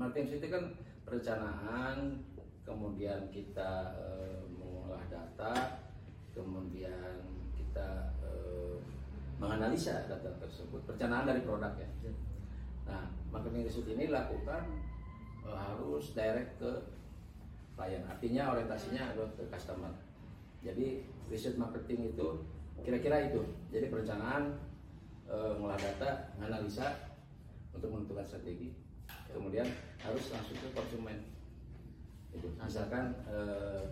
Marketing 0.00 0.40
itu 0.40 0.48
kan 0.48 0.64
perencanaan, 1.04 2.24
kemudian 2.64 3.28
kita 3.28 3.92
eh, 4.00 4.40
mengolah 4.56 5.04
data, 5.12 5.84
kemudian 6.32 7.20
kita 7.52 8.08
eh, 8.24 8.80
menganalisa 9.36 10.08
data 10.08 10.32
tersebut, 10.40 10.80
perencanaan 10.88 11.28
dari 11.28 11.44
produk 11.44 11.76
ya. 11.76 11.88
Nah, 12.88 13.04
marketing 13.28 13.68
research 13.68 13.92
ini 13.92 14.08
lakukan 14.08 14.64
eh, 15.44 15.52
harus 15.54 16.16
direct 16.16 16.56
ke 16.56 16.72
klien, 17.76 18.00
artinya 18.08 18.56
orientasinya 18.56 19.12
adalah 19.12 19.30
ke 19.36 19.44
customer. 19.52 19.92
Jadi 20.64 21.04
research 21.28 21.60
marketing 21.60 22.16
itu 22.16 22.28
kira-kira 22.80 23.28
itu. 23.28 23.44
Jadi 23.68 23.92
perencanaan, 23.92 24.56
eh, 25.28 25.52
mengolah 25.58 25.78
data, 25.78 26.32
menganalisa 26.36 27.14
untuk 27.74 27.90
menentukan 27.90 28.24
strategi. 28.26 28.74
Kemudian 29.30 29.66
harus 29.98 30.24
langsung 30.30 30.56
ke 30.58 30.68
konsumen. 30.72 31.18
Itu. 32.30 32.48
Misalkan 32.58 33.14
eh, 33.26 33.82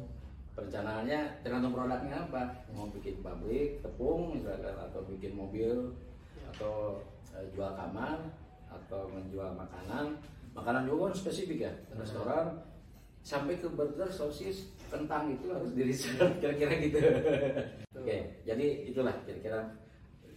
perencanaannya 0.55 1.43
tergantung 1.43 1.75
produknya 1.75 2.29
apa. 2.29 2.43
Mau 2.75 2.89
bikin 2.95 3.25
pabrik 3.25 3.83
tepung 3.83 4.39
misalkan 4.39 4.77
atau 4.77 5.01
bikin 5.09 5.35
mobil 5.35 5.93
atau 6.55 7.03
eh, 7.35 7.47
jual 7.55 7.73
kamar 7.75 8.19
atau 8.71 9.11
menjual 9.11 9.53
makanan. 9.59 10.17
Makanan 10.53 10.85
juga 10.85 11.11
kan 11.11 11.15
spesifik 11.17 11.59
ya. 11.69 11.73
Restoran 11.97 12.61
sampai 13.23 13.55
ke 13.62 13.71
burger, 13.71 14.11
sosis, 14.11 14.69
kentang 14.91 15.33
itu 15.33 15.47
harus 15.49 15.71
di 15.73 15.95
kira-kira 16.43 16.73
gitu. 16.83 16.99
Oke, 17.97 18.17
jadi 18.45 18.67
itulah 18.91 19.15
kira-kira 19.25 19.73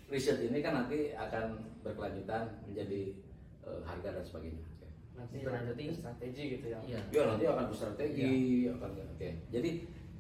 riset 0.10 0.38
ini 0.46 0.62
kan 0.62 0.86
nanti 0.86 1.14
akan 1.18 1.58
berkelanjutan 1.82 2.62
menjadi 2.70 3.02
eh, 3.66 3.80
harga 3.86 4.10
dan 4.22 4.24
sebagainya. 4.26 4.62
Oke. 4.62 4.88
Nanti 5.16 5.38
Berlanjuti. 5.42 5.86
strategi 5.96 6.44
gitu 6.60 6.66
ya. 6.70 6.80
Iya. 6.86 7.02
Ya 7.10 7.24
nanti 7.26 7.44
akan 7.50 7.66
berstrategi, 7.72 8.34
akan 8.70 8.90
oke. 9.16 9.30
Jadi 9.50 9.70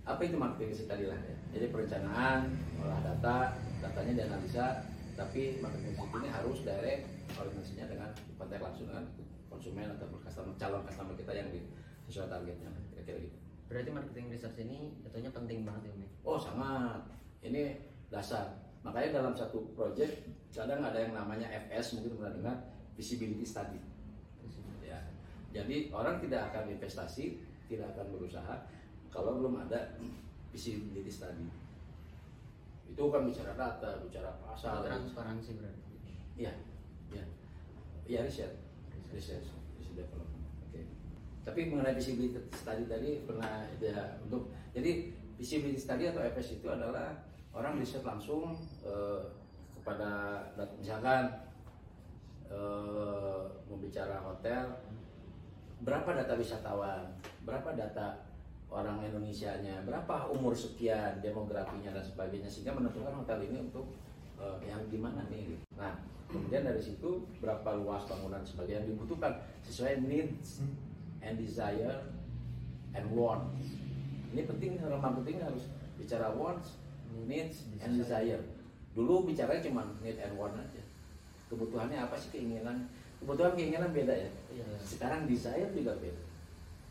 apa 0.06 0.22
itu 0.22 0.36
marketing 0.38 0.70
riset 0.74 0.88
tadi 0.89 1.06
lah 1.10 1.18
ya. 1.18 1.38
Jadi 1.54 1.65
perencanaan, 1.74 2.39
olah 2.82 3.00
data, 3.01 3.38
datanya 3.82 4.13
dianalisa, 4.25 4.86
tapi 5.18 5.58
marketing 5.63 5.94
visit 5.98 6.12
ini 6.22 6.30
harus 6.30 6.58
direct 6.62 7.01
koordinasinya 7.34 7.86
dengan 7.89 8.10
kontak 8.38 8.62
langsung 8.62 8.86
dengan 8.92 9.06
konsumen 9.50 9.88
atau 9.88 10.06
customer 10.20 10.54
calon 10.60 10.84
customer 10.84 11.15
kita 11.15 11.32
yang 11.32 11.48
di 11.50 11.63
sesuai 12.06 12.27
targetnya 12.30 12.70
kira-kira 12.94 13.18
gitu. 13.24 13.38
Berarti 13.65 13.89
marketing 13.89 14.25
research 14.30 14.62
ini 14.62 14.94
jatuhnya 15.01 15.32
penting 15.34 15.65
banget 15.65 15.89
ya 15.89 16.06
ya? 16.06 16.10
Oh 16.22 16.38
sangat. 16.38 17.01
Ini 17.42 17.82
dasar. 18.13 18.64
Makanya 18.86 19.10
dalam 19.18 19.34
satu 19.34 19.65
project 19.74 20.30
kadang 20.54 20.86
ada 20.86 21.01
yang 21.01 21.18
namanya 21.18 21.50
FS 21.50 21.98
mungkin 21.98 22.22
pernah 22.22 22.34
dengar 22.38 22.56
visibility 22.94 23.42
study. 23.42 23.82
Ya. 24.86 25.01
Jadi 25.50 25.89
orang 25.89 26.22
tidak 26.22 26.54
akan 26.54 26.70
investasi, 26.70 27.42
tidak 27.65 27.98
akan 27.98 28.13
berusaha 28.13 28.56
kalau 29.10 29.42
belum 29.42 29.65
ada 29.65 29.98
visibility 30.54 31.10
study. 31.10 31.50
Itu 32.86 33.10
kan 33.10 33.25
bicara 33.25 33.58
data, 33.58 34.06
bicara 34.06 34.38
pasar. 34.46 34.86
Transparansi 34.86 35.58
berarti. 35.58 35.94
Iya, 36.38 36.54
iya. 37.10 37.25
Iya 38.06 38.20
riset, 38.30 38.54
riset, 39.10 39.42
riset 39.82 39.96
development. 39.98 40.46
Oke. 40.70 40.86
Tapi 41.42 41.74
mengenai 41.74 41.98
visibility 41.98 42.38
study 42.54 42.86
tadi 42.86 43.25
pernah 43.25 43.65
ada 43.65 44.22
untuk 44.22 44.54
jadi 44.77 45.10
visibility 45.42 45.82
study 45.82 46.06
atau 46.13 46.22
FS 46.22 46.62
itu 46.62 46.68
adalah 46.70 47.25
orang 47.55 47.79
riset 47.79 48.03
langsung 48.03 48.51
eh, 48.83 49.21
kepada 49.79 50.43
misalkan 50.75 51.31
eh, 52.51 53.41
membicara 53.71 54.19
hotel 54.21 54.75
berapa 55.83 56.07
data 56.15 56.33
wisatawan, 56.35 57.03
berapa 57.47 57.75
data 57.75 58.25
orang 58.71 59.00
Indonesianya, 59.07 59.88
berapa 59.88 60.31
umur 60.35 60.51
sekian, 60.51 61.24
demografinya 61.24 61.95
dan 61.95 62.03
sebagainya 62.03 62.51
sehingga 62.51 62.75
menentukan 62.75 63.24
hotel 63.24 63.39
ini 63.47 63.57
untuk 63.71 63.88
eh, 64.35 64.57
yang 64.67 64.83
di 64.91 65.00
mana 65.00 65.24
nih. 65.31 65.55
Nah, 65.79 65.95
kemudian 66.27 66.67
dari 66.67 66.83
situ 66.83 67.24
berapa 67.39 67.79
luas 67.79 68.03
bangunan 68.03 68.43
sebagai 68.43 68.83
yang 68.83 68.88
dibutuhkan 68.88 69.39
sesuai 69.63 70.03
needs 70.03 70.65
and 71.24 71.39
desire 71.39 72.03
and 72.91 73.07
want. 73.15 73.47
Ini 74.35 74.43
penting 74.43 74.75
dalam 74.75 75.00
marketing 75.00 75.39
harus 75.39 75.71
bicara 75.95 76.27
wants, 76.35 76.75
needs 77.24 77.72
and 77.79 77.95
desire. 77.95 78.43
Dulu 78.91 79.27
bicara 79.27 79.60
cuma 79.63 79.88
need 80.03 80.19
and 80.19 80.36
want 80.36 80.55
aja. 80.60 80.84
Kebutuhannya 81.48 81.95
apa 81.95 82.15
sih 82.19 82.36
keinginan? 82.36 82.91
Kebutuhan 83.24 83.55
keinginan 83.55 83.95
beda 83.95 84.12
ya. 84.12 84.29
Iya. 84.51 84.67
Sekarang 84.84 85.24
desire 85.24 85.72
juga 85.72 85.95
beda. 86.00 86.24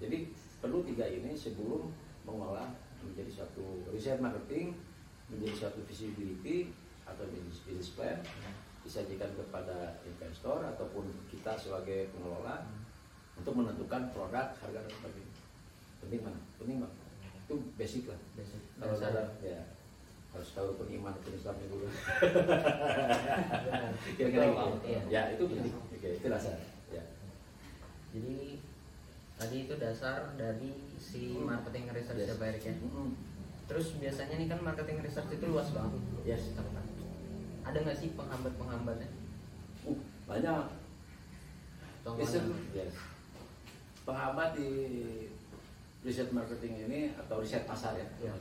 Jadi 0.01 0.33
perlu 0.65 0.81
tiga 0.85 1.05
ini 1.05 1.37
sebelum 1.37 1.93
mengolah 2.25 2.73
menjadi 3.05 3.45
suatu 3.45 3.85
riset 3.93 4.17
marketing, 4.21 4.73
menjadi 5.29 5.69
suatu 5.69 5.85
visibility 5.85 6.73
atau 7.05 7.29
business, 7.29 7.93
plan 7.93 8.17
disajikan 8.85 9.33
kepada 9.33 9.97
investor 10.05 10.61
ataupun 10.61 11.09
kita 11.33 11.57
sebagai 11.57 12.13
pengelola 12.13 12.65
untuk 13.37 13.57
menentukan 13.57 14.13
produk, 14.13 14.53
harga 14.61 14.81
dan 14.85 14.93
sebagainya. 14.93 15.37
Penting 16.05 16.21
mana? 16.21 16.39
Penting 16.61 16.77
banget. 16.85 16.99
Itu 17.49 17.55
basic 17.81 18.03
lah. 18.13 18.21
Basic. 18.37 18.61
Kalau 18.77 18.97
ada 19.01 19.25
ya 19.41 19.61
harus 20.35 20.51
tahu 20.51 20.75
rukun 20.75 20.89
iman 20.99 21.15
rukun 21.15 21.33
Islamnya 21.33 21.67
dulu. 21.71 21.87
Benar. 21.87 23.93
Kira-kira 24.19 24.45
gitu. 24.51 24.67
iya. 24.85 25.01
Ya 25.07 25.23
itu 25.33 25.43
penting. 25.47 25.73
Oke, 25.73 26.09
itu 26.19 26.27
dasar. 26.27 26.59
Ya. 26.91 27.05
Jadi 28.11 28.59
tadi 29.35 29.57
itu 29.65 29.75
dasar 29.79 30.19
dari 30.35 30.71
si 30.99 31.39
marketing 31.39 31.91
research 31.91 32.21
Yes. 32.21 32.31
ya 32.31 32.35
Pak 32.37 32.47
Erik 32.51 32.65
ya. 32.65 32.75
Mm-mm. 32.77 33.09
Terus 33.65 33.87
biasanya 33.97 34.35
nih 34.37 34.47
kan 34.47 34.61
marketing 34.61 34.99
research 35.01 35.31
itu 35.33 35.45
luas 35.47 35.71
banget. 35.71 36.03
Yes. 36.27 36.53
Teman. 36.53 36.85
Ada 37.65 37.79
nggak 37.81 37.97
sih 37.97 38.13
penghambat-penghambatnya? 38.13 39.09
Uh, 39.85 39.99
banyak 40.27 40.65
Contohnya? 42.05 42.41
yes. 42.75 42.93
penghambat 44.05 44.53
di 44.53 44.69
riset 46.05 46.29
marketing 46.29 46.85
ini 46.85 47.01
atau 47.17 47.41
riset 47.41 47.65
pasar 47.65 47.97
ya 47.97 48.05
Ya. 48.21 48.33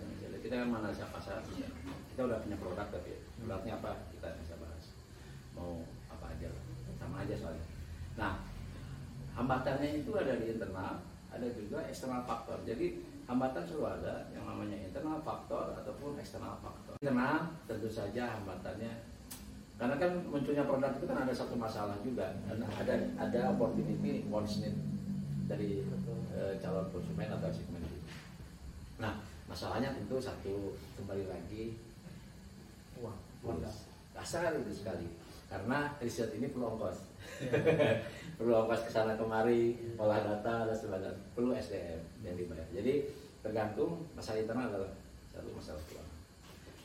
Kita 0.44 0.60
kan 0.60 0.68
mana 0.68 0.92
riset 0.92 1.08
pasar 1.08 1.40
bisa. 1.48 1.72
kita 2.12 2.28
udah 2.28 2.44
punya 2.44 2.60
produk 2.60 2.88
tapi 2.92 3.16
produknya 3.40 3.80
apa 3.80 4.06
kita 4.12 4.28
bisa 4.44 4.54
bahas 4.60 4.86
mau 5.56 5.82
apa 6.12 6.36
aja 6.36 6.52
lah. 6.52 6.64
sama 7.00 7.24
aja 7.24 7.36
soalnya 7.40 7.66
nah 8.20 8.44
hambatannya 9.40 10.04
itu 10.04 10.12
ada 10.14 10.38
di 10.38 10.54
internal 10.54 11.00
ada 11.34 11.48
juga 11.58 11.82
eksternal 11.88 12.28
faktor 12.28 12.60
jadi 12.68 13.02
hambatan 13.26 13.64
selalu 13.66 14.04
ada 14.04 14.30
yang 14.36 14.46
namanya 14.46 14.78
internal 14.84 15.24
faktor 15.24 15.74
ataupun 15.80 16.20
eksternal 16.20 16.60
faktor 16.62 17.00
internal 17.02 17.50
tentu 17.66 17.90
saja 17.90 18.38
hambatannya 18.38 18.94
karena 19.80 19.96
kan 19.98 20.12
munculnya 20.30 20.70
produk 20.70 20.92
itu 20.94 21.06
kan 21.10 21.18
ada 21.26 21.34
satu 21.34 21.58
masalah 21.58 21.98
juga 22.06 22.30
ada 22.46 22.68
ada, 22.78 22.94
ada 23.18 23.40
opportunity 23.58 24.28
wants 24.30 24.62
need 24.62 24.78
dari 25.50 25.82
eh, 26.36 26.54
calon 26.62 26.88
konsumen 26.94 27.28
atau 27.28 27.52
segmen 27.52 27.84
itu. 27.84 28.00
Nah 29.02 29.20
masalahnya 29.54 29.94
tentu 29.94 30.18
satu 30.18 30.74
kembali 30.98 31.30
lagi 31.30 31.78
Uang. 32.98 33.14
uang 33.46 33.62
dasar 34.18 34.50
itu 34.58 34.74
sekali 34.74 35.06
karena 35.46 35.94
riset 36.02 36.34
ini 36.34 36.50
perlu 36.50 36.74
ongkos 36.74 37.14
Iya. 37.38 38.02
perlu 38.42 38.66
ongkos 38.66 38.90
ke 38.90 38.92
sana 38.92 39.14
kemari 39.14 39.78
olah 40.02 40.26
data 40.26 40.66
dan 40.66 40.74
sebagainya 40.74 41.14
perlu 41.38 41.54
SDM 41.54 42.02
yang 42.26 42.34
dibayar 42.34 42.66
jadi 42.74 43.06
tergantung 43.46 44.10
masalah 44.18 44.42
internal 44.42 44.74
adalah 44.74 44.92
satu 45.30 45.50
masalah 45.54 45.82
keuangan 45.86 46.18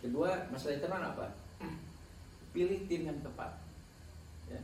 kedua 0.04 0.31
masalah 0.52 0.74
internal 0.76 1.02
apa 1.16 1.26
pilih 2.52 2.85
tim 2.85 3.09
yang 3.09 3.18
tepat 3.24 3.57
ya. 4.44 4.61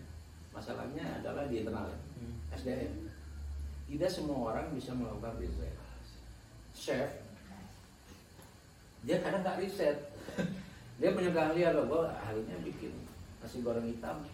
masalahnya 0.52 1.24
adalah 1.24 1.48
di 1.48 1.64
internal 1.64 1.88
ya. 1.88 1.98
Hmm. 2.20 2.36
SDM 2.52 2.92
tidak 3.88 4.12
semua 4.12 4.52
orang 4.52 4.76
bisa 4.76 4.92
melakukan 4.92 5.40
riset 5.40 5.72
chef 6.76 7.23
dia 9.04 9.16
kadang 9.20 9.40
nggak 9.44 9.60
riset. 9.60 9.98
Dia 10.94 11.10
punya 11.10 11.34
keahlian 11.34 11.74
loh 11.74 11.84
gue 11.90 12.02
ahlinya 12.06 12.56
bikin 12.62 12.94
nasi 13.42 13.60
goreng 13.60 13.84
hitam. 13.84 14.24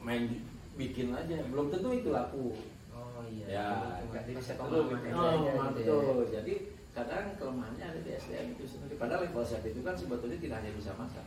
Main 0.00 0.42
bikin 0.74 1.14
aja. 1.14 1.44
Belum 1.48 1.68
tentu 1.68 1.92
itu 1.94 2.10
laku. 2.10 2.56
Oh 2.90 3.22
iya. 3.28 3.46
ya 3.46 3.66
Cuma 4.00 4.10
nggak 4.16 4.24
di 4.26 4.32
riset 4.34 4.56
perlu 4.56 4.88
pengalaman 4.88 4.98
bikin. 4.98 5.12
aja 5.12 5.28
oh, 5.28 5.36
gitu 5.36 5.52
ya. 5.52 5.64
betul 5.76 6.24
jadi 6.32 6.54
kadang 6.94 7.26
kelemahannya 7.36 7.84
ada 7.84 8.00
di 8.00 8.10
SDM 8.16 8.46
itu 8.56 8.64
sendiri. 8.64 8.94
Padahal 8.96 9.28
level 9.28 9.44
chef 9.44 9.64
itu 9.66 9.80
kan 9.84 9.94
sebetulnya 9.94 10.38
tidak 10.40 10.56
hanya 10.62 10.72
bisa 10.72 10.90
masak. 10.96 11.26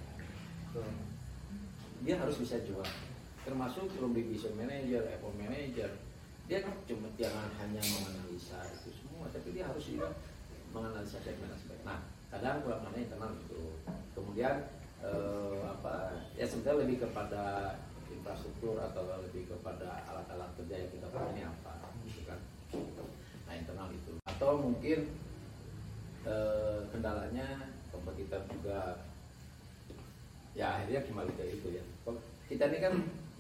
Dia 2.01 2.15
harus 2.17 2.36
bisa 2.41 2.56
jual. 2.65 2.88
Termasuk 3.45 3.88
belum 3.95 4.12
division 4.12 4.53
manager, 4.58 5.06
Apple 5.08 5.36
manager. 5.38 5.91
Dia 6.47 6.63
kan 6.63 6.73
cuma 6.88 7.12
jangan 7.19 7.51
hanya 7.60 7.84
menganalisa 7.84 8.63
itu 8.71 8.89
semua 9.17 9.27
tapi 9.34 9.51
dia 9.51 9.65
harus 9.67 9.84
juga 9.84 10.13
menganalisa 10.71 11.17
segmen 11.25 11.49
aspek 11.49 11.80
nah 11.82 11.99
kadang 12.27 12.59
kelemahannya 12.63 13.07
internal 13.07 13.31
itu 13.39 13.61
kemudian 14.11 14.55
eh, 14.99 15.59
apa 15.63 16.25
ya 16.35 16.43
sebenarnya 16.43 16.81
lebih 16.83 16.97
kepada 17.07 17.75
infrastruktur 18.11 18.75
atau 18.81 19.03
lebih 19.23 19.47
kepada 19.47 20.03
alat-alat 20.11 20.51
kerja 20.59 20.75
yang 20.83 20.91
kita 20.91 21.07
punya 21.11 21.29
ini 21.31 21.43
apa 21.47 21.73
gitu 22.03 22.21
kan. 22.27 22.39
Nah 23.47 23.53
internal 23.55 23.89
itu. 23.95 24.13
Atau 24.27 24.51
mungkin 24.59 24.99
eh, 26.27 26.79
kendalanya 26.91 27.71
kompetitor 27.91 28.41
juga. 28.51 28.99
Ya 30.57 30.73
akhirnya 30.73 31.05
kembali 31.05 31.31
ke 31.37 31.43
itu 31.53 31.67
ya. 31.77 31.83
Kita 32.49 32.63
ini 32.67 32.79
kan 32.81 32.93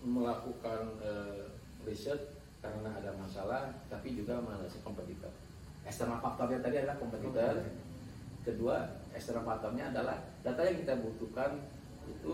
melakukan 0.05 0.81
eh, 1.01 1.49
riset 1.83 2.37
karena 2.61 2.89
ada 2.93 3.11
masalah 3.17 3.73
tapi 3.91 4.15
juga 4.15 4.39
menganalisis 4.39 4.83
kompetitor. 4.85 5.31
Eksternal 5.87 6.19
faktornya 6.19 6.59
tadi 6.59 6.83
adalah 6.83 6.99
kompetitor 6.99 7.63
kedua 8.47 8.75
eksternal 9.11 9.43
faktornya 9.43 9.91
adalah 9.91 10.23
data 10.45 10.61
yang 10.63 10.77
kita 10.79 10.93
butuhkan 11.03 11.51
itu 12.07 12.31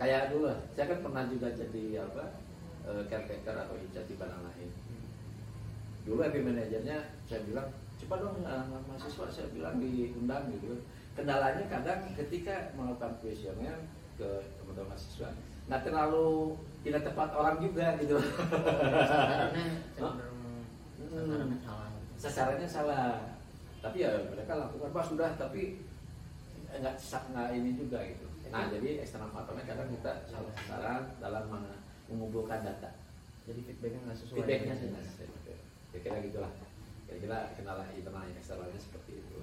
kayak 0.00 0.32
dulu 0.32 0.48
lah. 0.48 0.58
saya 0.72 0.88
kan 0.88 0.98
pernah 1.04 1.24
juga 1.28 1.52
jadi 1.52 1.84
apa 2.00 2.24
eh, 2.88 3.02
caretaker 3.12 3.54
atau 3.54 3.76
hijab 3.76 4.04
di 4.08 4.14
Banana 4.16 4.48
lain. 4.48 4.70
Dulu 6.08 6.18
happy 6.24 6.40
manajernya 6.40 6.98
saya 7.28 7.44
bilang 7.44 7.68
cepat 8.00 8.18
dong 8.24 8.40
eh, 8.40 8.64
mahasiswa 8.88 9.26
saya 9.28 9.48
bilang 9.52 9.76
diundang 9.76 10.48
gitu. 10.56 10.80
Kendalanya 11.12 11.68
kadang 11.68 12.08
ketika 12.16 12.72
melakukan 12.72 13.20
kuesioner 13.20 13.76
ke 14.16 14.28
teman-teman 14.56 14.96
mahasiswa 14.96 15.28
nggak 15.68 15.82
terlalu 15.86 16.58
tidak 16.82 17.02
tepat 17.06 17.30
orang 17.36 17.56
juga 17.62 17.86
gitu. 18.00 18.16
Sasarannya 21.12 21.58
salah. 21.62 21.88
sasarannya 22.18 22.68
salah 22.70 23.04
tapi 23.82 23.96
ya 23.98 24.10
mereka 24.30 24.52
lakukan 24.56 24.90
pas 24.90 25.04
sudah 25.04 25.34
tapi 25.34 25.82
nggak 26.72 26.94
nggak 27.02 27.48
ini 27.52 27.70
juga 27.74 27.98
gitu. 28.06 28.26
Nah 28.48 28.70
jadi 28.70 29.02
eksternal 29.02 29.28
faktornya 29.28 29.66
kadang 29.66 29.90
kita 29.90 30.12
salah 30.24 30.52
sasaran 30.54 31.02
dalam 31.18 31.44
meng- 31.50 31.80
mengumpulkan 32.06 32.62
data. 32.62 32.94
Jadi 33.42 33.60
feedbacknya 33.66 34.00
nggak 34.06 34.16
sesuai. 34.16 34.38
feedbacknya 34.40 34.74
sih 34.78 34.88
kira-kira 35.92 36.18
gitulah. 36.24 36.52
Kira-kira 37.04 37.38
kendala 37.58 37.84
internal 37.92 38.24
yang 38.24 38.38
eksternalnya 38.38 38.80
seperti 38.80 39.20
itu. 39.20 39.36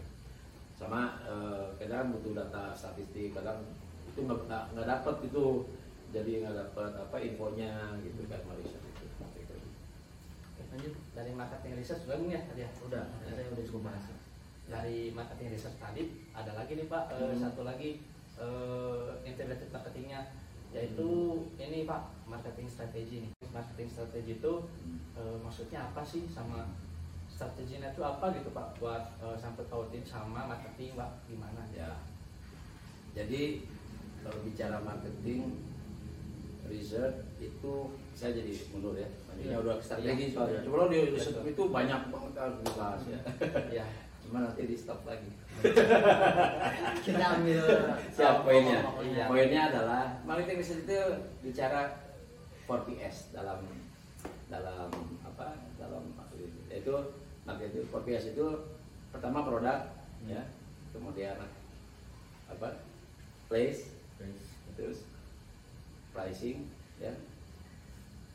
Sama 0.80 1.20
eh, 1.28 1.66
kadang 1.78 2.16
butuh 2.16 2.34
data 2.34 2.72
statistik 2.74 3.36
kadang 3.36 3.62
itu 4.08 4.20
nggak 4.24 4.48
nggak- 4.48 4.68
nggak 4.74 4.88
dapat 4.88 5.16
itu. 5.28 5.46
Jadi 6.10 6.32
nggak 6.42 6.56
dapat 6.58 6.92
apa 6.98 7.18
infonya 7.22 7.94
gitu 8.02 8.26
kan 8.26 8.42
Malaysia 8.50 8.82
itu 8.82 9.56
lanjut 10.70 10.94
dari 11.18 11.32
marketing 11.34 11.74
research 11.82 12.06
sudah 12.06 12.18
ya 12.30 12.42
tadi 12.46 12.62
ya? 12.62 12.70
Udah 12.86 13.04
saya 13.26 13.46
udah 13.50 13.64
cukup 13.66 13.82
bahas 13.90 14.06
dari 14.70 15.10
marketing 15.10 15.50
research 15.52 15.78
tadi 15.78 16.04
ada 16.32 16.54
lagi 16.54 16.78
nih 16.78 16.86
pak. 16.86 17.04
Eh, 17.12 17.34
Hmm. 17.34 17.42
satu 17.42 17.62
lagi 17.66 18.00
eh, 18.40 19.10
integrated 19.26 19.68
marketingnya 19.68 20.30
yaitu 20.70 21.10
ini 21.58 21.84
pak 21.84 22.14
marketing 22.24 22.70
strategi 22.70 23.26
nih. 23.26 23.32
Marketing 23.50 23.90
strategi 23.90 24.38
itu 24.38 24.54
eh, 25.18 25.38
maksudnya 25.42 25.90
apa 25.90 26.06
sih? 26.06 26.30
Sama 26.30 26.70
strateginya 27.28 27.90
itu 27.90 28.02
apa 28.02 28.30
gitu 28.32 28.54
pak 28.54 28.78
buat 28.78 29.04
eh, 29.20 29.36
sampai 29.36 29.66
pautin 29.68 30.06
sama 30.06 30.46
marketing 30.46 30.94
pak? 30.94 31.10
Gimana? 31.26 31.66
Ya. 31.74 31.98
Jadi 33.18 33.66
kalau 34.22 34.40
bicara 34.46 34.78
marketing 34.80 35.58
research 36.70 37.18
itu 37.42 37.74
saya 38.14 38.38
jadi 38.38 38.54
mundur 38.70 38.94
ya. 38.94 39.10
Tadinya 39.26 39.58
Iya. 39.58 39.64
udah 39.66 39.76
strategi 39.82 40.26
Iya. 40.30 40.34
soalnya. 40.38 40.60
Cuma 40.62 40.76
kalau 40.78 40.88
di 40.94 41.00
riset 41.10 41.36
itu 41.42 41.64
banyak 41.68 42.02
banget 42.14 42.34
harus 42.38 42.58
dibahas 42.62 43.02
ya. 43.10 43.20
Ya 43.74 43.86
cuma 44.30 44.46
nanti 44.46 44.70
di 44.70 44.78
stop 44.78 45.02
lagi. 45.10 45.26
Kita 47.06 47.26
ambil 47.42 47.66
siap 48.14 48.46
poinnya. 48.46 48.86
Iya. 49.02 49.26
poinnya 49.26 49.62
adalah 49.74 50.22
marketing 50.22 50.62
research 50.62 50.86
itu 50.86 51.02
bicara 51.42 51.98
4PS 52.70 53.34
dalam 53.34 53.66
dalam 54.54 54.94
apa 55.26 55.58
dalam 55.82 56.14
yaitu 56.70 56.94
marketing 57.42 57.90
4PS 57.90 58.38
itu 58.38 58.48
pertama 59.10 59.42
produk 59.42 59.90
ya. 60.30 60.46
Kemudian 60.94 61.34
apa 62.54 62.70
place 63.50 63.90
terus 64.78 65.10
pricing 66.14 66.70
dan 67.02 67.18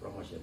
promotion. 0.02 0.42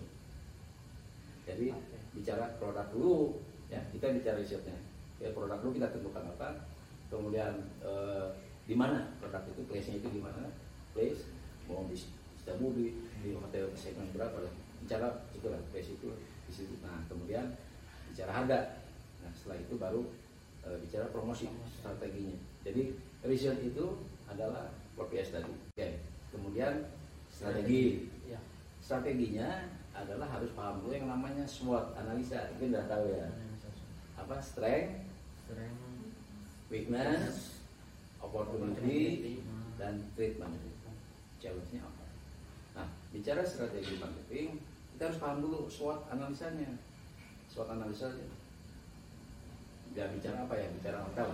Jadi 1.43 1.75
Oke. 1.75 1.99
bicara 2.15 2.55
produk 2.55 2.87
dulu 2.95 3.43
ya. 3.67 3.83
Kita 3.91 4.15
bicara 4.15 4.39
risetnya 4.39 4.90
ya 5.21 5.29
produk 5.37 5.61
dulu 5.61 5.77
kita 5.77 5.87
tentukan 5.93 6.25
apa 6.33 6.65
kemudian 7.13 7.53
eh, 7.85 8.27
di 8.65 8.73
mana 8.73 9.13
produk 9.21 9.43
itu 9.45 9.61
place 9.69 9.87
nya 9.93 10.01
itu 10.01 10.09
di 10.09 10.21
mana 10.23 10.49
place 10.95 11.29
mau 11.69 11.85
di 11.85 11.95
Istanbul 12.41 12.73
di, 12.73 12.97
di 13.21 13.37
hotel 13.37 13.69
segmen 13.77 14.09
berapa 14.17 14.33
lah. 14.41 14.53
Bicara 14.81 15.29
itu 15.37 15.45
lah 15.45 15.61
place 15.69 15.93
itu 15.93 16.09
di 16.49 16.51
situ. 16.51 16.73
Nah 16.81 17.05
kemudian 17.05 17.53
bicara 18.09 18.31
harga. 18.33 18.81
Nah 19.21 19.31
setelah 19.35 19.61
itu 19.61 19.73
baru 19.77 20.01
eh, 20.65 20.77
bicara 20.81 21.05
promosi 21.13 21.45
strateginya. 21.69 22.37
Jadi 22.65 22.97
riset 23.21 23.61
itu 23.61 24.01
adalah 24.25 24.73
4PS 24.97 25.37
tadi. 25.37 25.53
Oke 25.53 25.87
kemudian 26.33 26.89
strategi. 27.29 28.09
Ya 28.25 28.41
strateginya 28.81 29.69
adalah 29.91 30.25
harus 30.31 30.49
paham 30.57 30.81
dulu 30.81 30.95
yang 30.95 31.11
namanya 31.11 31.45
SWOT 31.45 31.93
analisa. 31.93 32.49
Mungkin 32.57 32.73
udah 32.73 32.85
tahu 32.89 33.05
ya. 33.11 33.27
Apa 34.17 34.41
strength 34.41 35.10
weakness 36.71 37.59
opportunity 38.23 39.43
dan 39.75 39.99
treatment. 40.15 40.55
Challenge-nya 41.41 41.81
apa? 41.81 42.05
Nah 42.77 42.87
bicara 43.09 43.41
strategi 43.41 43.97
marketing 43.97 44.61
kita 44.93 45.09
harus 45.09 45.19
paham 45.19 45.41
dulu 45.41 45.65
SWOT 45.65 46.05
analisanya. 46.13 46.69
SWOT 47.49 47.67
analisanya 47.73 48.29
ya 49.97 50.05
bicara 50.13 50.45
apa 50.45 50.53
ya? 50.55 50.67
Bicara 50.79 51.01
hotel 51.03 51.29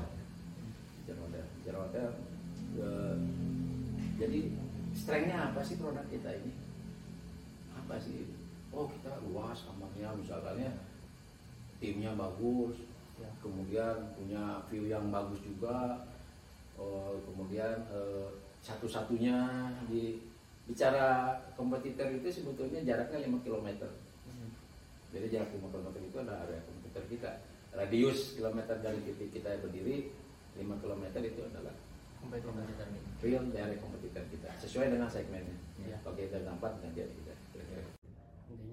bicara 1.04 1.20
hotel 1.24 1.46
bicara 1.60 1.78
hotel 1.88 2.10
eh, 2.80 3.16
jadi 4.18 4.40
strength-nya 4.96 5.38
apa 5.54 5.62
sih 5.62 5.76
produk 5.78 6.08
kita 6.10 6.32
ini? 6.40 6.52
Apa 7.76 8.00
sih? 8.02 8.32
Oh 8.72 8.88
kita 8.88 9.20
luas 9.28 9.64
kamarnya 9.68 10.16
misalnya 10.16 10.72
timnya 11.84 12.16
bagus 12.18 12.87
ya. 13.20 13.30
Kemudian 13.42 13.96
punya 14.18 14.62
view 14.70 14.90
yang 14.90 15.10
bagus 15.10 15.42
juga 15.42 16.06
eh, 16.78 17.16
kemudian 17.26 17.76
eh, 17.90 18.30
satu-satunya 18.62 19.38
di 19.90 20.22
bicara 20.68 21.40
kompetitor 21.56 22.12
itu 22.12 22.28
sebetulnya 22.28 22.84
jaraknya 22.84 23.24
5 23.24 23.46
km 23.46 23.70
Hmm. 24.28 24.52
jadi 25.08 25.40
jarak 25.40 25.56
5 25.56 25.72
km 25.72 25.88
itu 26.04 26.18
adalah 26.20 26.44
area 26.44 26.60
kompetitor 26.68 27.04
kita. 27.08 27.32
Radius 27.72 28.36
kilometer 28.36 28.76
dari 28.84 29.00
titik 29.08 29.32
kita 29.40 29.56
berdiri 29.64 30.12
5 30.60 30.84
km 30.84 31.04
itu 31.24 31.42
adalah 31.48 31.72
kompetitor. 32.20 32.52
real 33.24 33.44
dari 33.50 33.80
kompetitor 33.80 34.24
kita 34.28 34.52
sesuai 34.60 34.92
dengan 34.92 35.08
segmennya. 35.08 35.56
Oke 36.04 36.28
kita 36.28 36.44
dapat 36.44 36.76
nanti 36.84 37.00
ada 37.08 37.14
kita 37.16 37.34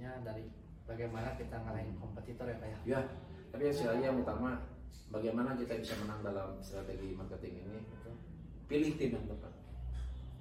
intinya 0.05 0.21
dari 0.21 0.45
bagaimana 0.85 1.33
kita 1.41 1.57
ngalahin 1.65 1.97
kompetitor 1.97 2.45
ya 2.45 2.57
pak 2.61 2.69
ya? 2.69 2.79
Ya, 2.85 3.01
tapi 3.55 3.71
sekali 3.71 4.03
yang 4.03 4.19
utama 4.19 4.59
bagaimana 5.15 5.55
kita 5.55 5.79
bisa 5.79 5.95
menang 6.03 6.27
dalam 6.27 6.59
strategi 6.59 7.15
marketing 7.15 7.63
ini. 7.63 7.87
Pilih 8.67 8.99
tim 8.99 9.15
yang 9.15 9.31
tepat. 9.31 9.55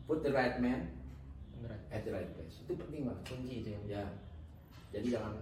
Put 0.09 0.25
the 0.25 0.33
right 0.33 0.57
man 0.57 0.89
at 1.93 2.01
the 2.01 2.09
right 2.09 2.33
place. 2.33 2.65
Itu 2.65 2.73
penting 2.73 3.05
banget. 3.05 3.21
kunci 3.29 3.61
itu 3.61 3.69
ya. 3.85 4.01
Jadi 4.89 5.13
jangan 5.13 5.37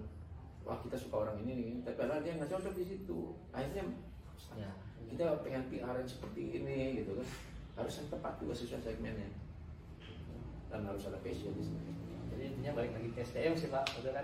wah 0.68 0.84
kita 0.84 1.00
suka 1.00 1.24
orang 1.24 1.40
ini, 1.48 1.52
ini 1.64 1.74
tapi 1.80 1.96
padahal 1.96 2.20
dia 2.20 2.36
nggak 2.36 2.52
cocok 2.52 2.76
di 2.76 2.84
situ. 2.84 3.40
Akhirnya 3.56 3.88
ya 4.60 4.68
kita 5.08 5.40
pengen 5.40 5.64
PR 5.72 5.96
yang 5.96 6.12
seperti 6.12 6.42
ini 6.60 7.00
gitu 7.00 7.16
kan. 7.24 7.28
Harus 7.80 8.04
yang 8.04 8.08
tepat 8.12 8.36
juga 8.44 8.52
sesuai 8.52 8.84
segmennya. 8.84 9.32
Dan 10.68 10.84
harus 10.84 11.08
ada 11.08 11.24
passion 11.24 11.56
di 11.56 11.64
sini. 11.64 11.92
jadi 12.36 12.44
intinya 12.52 12.72
balik 12.80 12.96
lagi 12.96 13.10
ke 13.12 13.20
SDM 13.28 13.54
sih 13.60 13.68
pak 13.68 13.84
betul 13.92 14.16
kan 14.16 14.24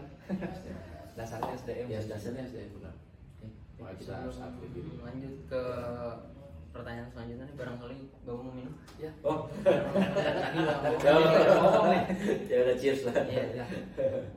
dasarnya 1.20 1.60
SDM 1.60 1.88
Ya 1.92 2.00
dasarnya 2.04 2.44
saya 2.48 2.72
benar. 2.72 3.07
Kita 3.78 4.14
harus 4.18 4.38
upgrade 4.38 4.74
diri. 4.74 4.90
lanjut 4.98 5.34
ke 5.46 5.62
pertanyaan 6.70 7.10
selanjutnya 7.10 7.46
nih 7.46 7.56
barangkali 7.56 7.98
gak 8.22 8.36
mau 8.36 8.52
minum 8.52 8.74
ya 8.98 9.10
Oh, 9.22 9.50
tadi 9.60 10.58
udah 10.62 10.78
Ya, 10.98 11.56
ngomong 11.56 11.88
nih. 11.90 12.04
ya 12.46 12.58
udah 12.60 12.76
cheers 12.76 13.02
lah. 13.04 13.16
Iya, 13.24 13.44
ya 13.58 13.66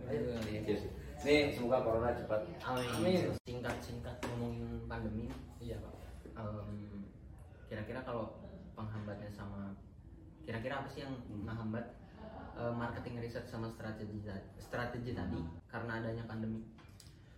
Ayo, 0.07 0.21
Cheers. 0.65 0.83
Nih 1.21 1.53
semoga 1.53 1.85
corona 1.85 2.13
cepat. 2.13 2.41
Amin. 2.65 3.29
Singkat 3.43 3.77
singkat 3.79 4.17
ngomongin 4.27 4.65
pandemi. 4.87 5.29
iya 5.59 5.77
pak 5.77 5.93
em, 6.33 7.05
kira-kira 7.67 8.01
kalau 8.01 8.41
penghambatnya 8.73 9.29
sama 9.29 9.77
kira-kira 10.41 10.81
apa 10.81 10.89
sih 10.89 11.05
yang 11.05 11.13
Hmm. 11.23 11.45
menghambat 11.45 11.85
eh, 12.57 12.73
marketing 12.73 13.21
riset 13.21 13.45
sama 13.45 13.69
strategi 13.69 14.25
strategi 14.57 15.13
tadi 15.13 15.37
karena 15.67 16.01
adanya 16.01 16.25
pandemi 16.25 16.65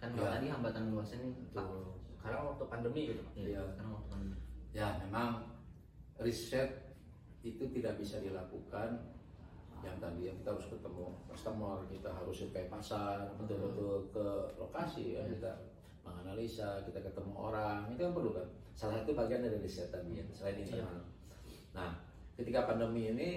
kan 0.03 0.11
Ya. 0.19 0.35
tadi 0.35 0.47
hambatan 0.51 0.91
luasnya 0.91 1.23
nih? 1.23 1.35
Pak. 1.55 1.67
Karena 2.19 2.39
waktu 2.43 2.65
pandemi 2.67 3.03
gitu 3.15 3.23
pak? 3.23 3.35
Iya, 3.39 3.47
Iya. 3.55 3.61
sekarang 3.71 3.93
waktu 3.95 4.09
pandemi. 4.11 4.37
Ya 4.75 4.89
memang 4.99 5.29
riset 6.19 6.71
itu 7.47 7.65
tidak 7.71 7.95
bisa 8.03 8.19
dilakukan. 8.19 8.99
Yang 9.83 9.97
tadi 9.99 10.21
yang 10.31 10.37
kita 10.43 10.51
harus 10.55 10.67
ketemu 10.71 11.07
customer, 11.27 11.77
kita 11.91 12.11
harus 12.11 12.37
sampai 12.39 12.71
pasar, 12.71 13.31
betul-betul 13.35 14.11
ke 14.15 14.27
lokasi 14.59 15.19
ya 15.19 15.23
kita 15.27 15.51
menganalisa, 16.07 16.83
kita 16.87 16.99
ketemu 17.03 17.35
orang, 17.35 17.91
itu 17.91 18.03
kan 18.03 18.15
perlu 18.15 18.31
kan. 18.31 18.47
Salah 18.75 19.03
satu 19.03 19.15
bagian 19.15 19.43
dari 19.43 19.59
riset 19.59 19.91
tadi 19.91 20.19
ya, 20.19 20.25
selain 20.31 20.63
internal. 20.63 21.03
Nah, 21.75 21.99
ketika 22.39 22.67
pandemi 22.67 23.11
ini 23.11 23.31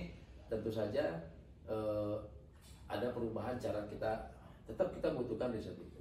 tentu 0.45 0.69
saja 0.69 1.17
eh, 1.65 2.15
ada 2.85 3.09
perubahan 3.09 3.57
cara 3.57 3.81
kita 3.89 4.29
tetap 4.69 4.93
kita 4.93 5.17
butuhkan 5.17 5.49
riset 5.49 5.73
itu. 5.81 5.94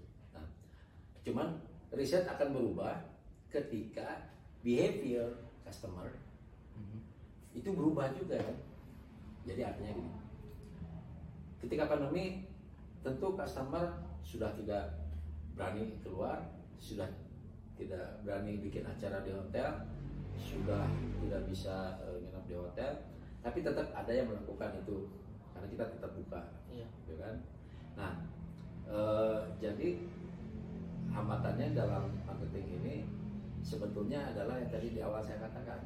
Cuman 1.25 1.57
riset 1.91 2.29
akan 2.29 2.53
berubah 2.53 3.01
ketika 3.49 4.29
behavior 4.61 5.33
customer 5.65 6.13
itu 7.55 7.71
berubah 7.71 8.11
juga 8.19 8.37
kan. 8.43 8.57
Jadi 9.47 9.61
artinya 9.63 9.93
gini. 9.95 10.13
Ketika 11.63 11.87
pandemi 11.87 12.45
tentu 13.01 13.39
customer 13.39 13.95
sudah 14.27 14.51
tidak 14.59 14.99
berani 15.55 15.95
keluar, 16.03 16.43
sudah 16.83 17.07
tidak 17.79 18.21
berani 18.27 18.59
bikin 18.59 18.83
acara 18.85 19.23
di 19.23 19.31
hotel, 19.31 19.87
sudah 20.35 20.85
tidak 21.23 21.43
bisa 21.47 22.03
eh, 22.03 22.19
nginap 22.27 22.45
di 22.51 22.55
hotel, 22.59 22.93
tapi 23.41 23.63
tetap 23.63 23.87
ada 23.95 24.13
yang 24.13 24.29
melakukan 24.29 24.83
itu 24.83 25.09
karena 25.55 25.67
kita 25.71 25.85
tetap 25.95 26.11
buka, 26.19 26.43
iya 26.75 26.89
ya 27.07 27.17
kan? 27.23 27.35
Nah, 27.95 28.13
eh, 28.91 29.41
jadi 29.63 29.89
hambatannya 31.15 31.79
dalam 31.79 32.11
marketing 32.27 32.83
ini 32.83 32.95
sebetulnya 33.63 34.35
adalah 34.35 34.59
yang 34.59 34.71
tadi 34.71 34.93
di 34.93 35.01
awal 35.01 35.23
saya 35.23 35.39
katakan. 35.47 35.81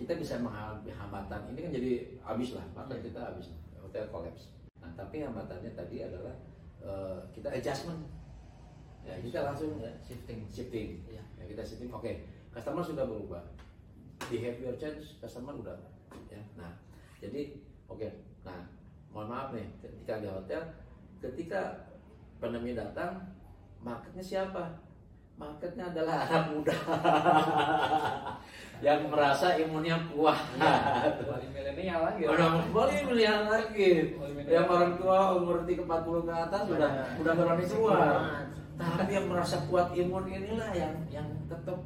Kita 0.00 0.16
bisa 0.16 0.40
menghadapi 0.40 0.88
hambatan 0.96 1.52
ini 1.52 1.60
kan 1.60 1.72
jadi 1.76 1.92
habis 2.24 2.56
lah 2.56 2.64
market 2.72 3.04
kita 3.04 3.20
habis 3.20 3.52
hotel 3.76 4.08
collapse. 4.08 4.48
Nah 4.80 4.88
tapi 4.96 5.20
hambatannya 5.20 5.76
tadi 5.76 6.00
adalah 6.00 6.32
eh, 6.80 7.20
kita 7.36 7.52
adjustment. 7.52 8.00
Ya 9.04 9.16
kita 9.20 9.44
langsung 9.44 9.76
ya, 9.76 9.92
shifting. 10.00 10.48
shifting. 10.48 11.04
Iya. 11.04 11.20
ya 11.36 11.44
kita 11.52 11.60
shifting. 11.60 11.92
Oke 11.92 12.24
customer 12.48 12.80
sudah 12.80 13.04
berubah. 13.04 13.44
Behavior 14.32 14.72
change 14.80 15.20
customer 15.20 15.52
udah 15.52 15.76
ya. 16.32 16.40
Nah 16.56 16.72
jadi 17.20 17.60
oke. 17.92 18.08
Nah, 18.40 18.64
mohon 19.12 19.28
maaf 19.28 19.52
nih, 19.52 19.68
ketika 19.84 20.24
di 20.24 20.28
hotel, 20.32 20.62
ketika 21.20 21.92
pandemi 22.40 22.72
datang, 22.72 23.20
marketnya 23.80 24.24
siapa? 24.24 24.64
Marketnya 25.40 25.88
adalah 25.88 26.28
anak 26.28 26.44
muda 26.52 26.76
yang 28.86 29.08
merasa 29.08 29.56
imunnya 29.56 29.96
kuat. 30.12 30.36
Wali 31.24 31.48
milenial 31.48 32.12
lagi. 32.12 32.28
Orang 32.28 32.68
boleh 32.76 32.98
melihat 33.08 33.48
lagi. 33.48 34.20
Yang 34.44 34.66
orang 34.68 34.92
tua 35.00 35.40
umur 35.40 35.64
40 35.64 36.28
ke 36.28 36.32
atas 36.32 36.62
sudah 36.68 36.90
udah 37.24 37.32
berani 37.32 37.64
keluar. 37.64 38.08
Tapi 38.76 39.12
yang 39.16 39.26
merasa 39.32 39.56
kuat 39.68 39.96
imun 39.96 40.28
inilah 40.28 40.76
yang 40.76 40.92
yang 41.08 41.28
tetap 41.48 41.80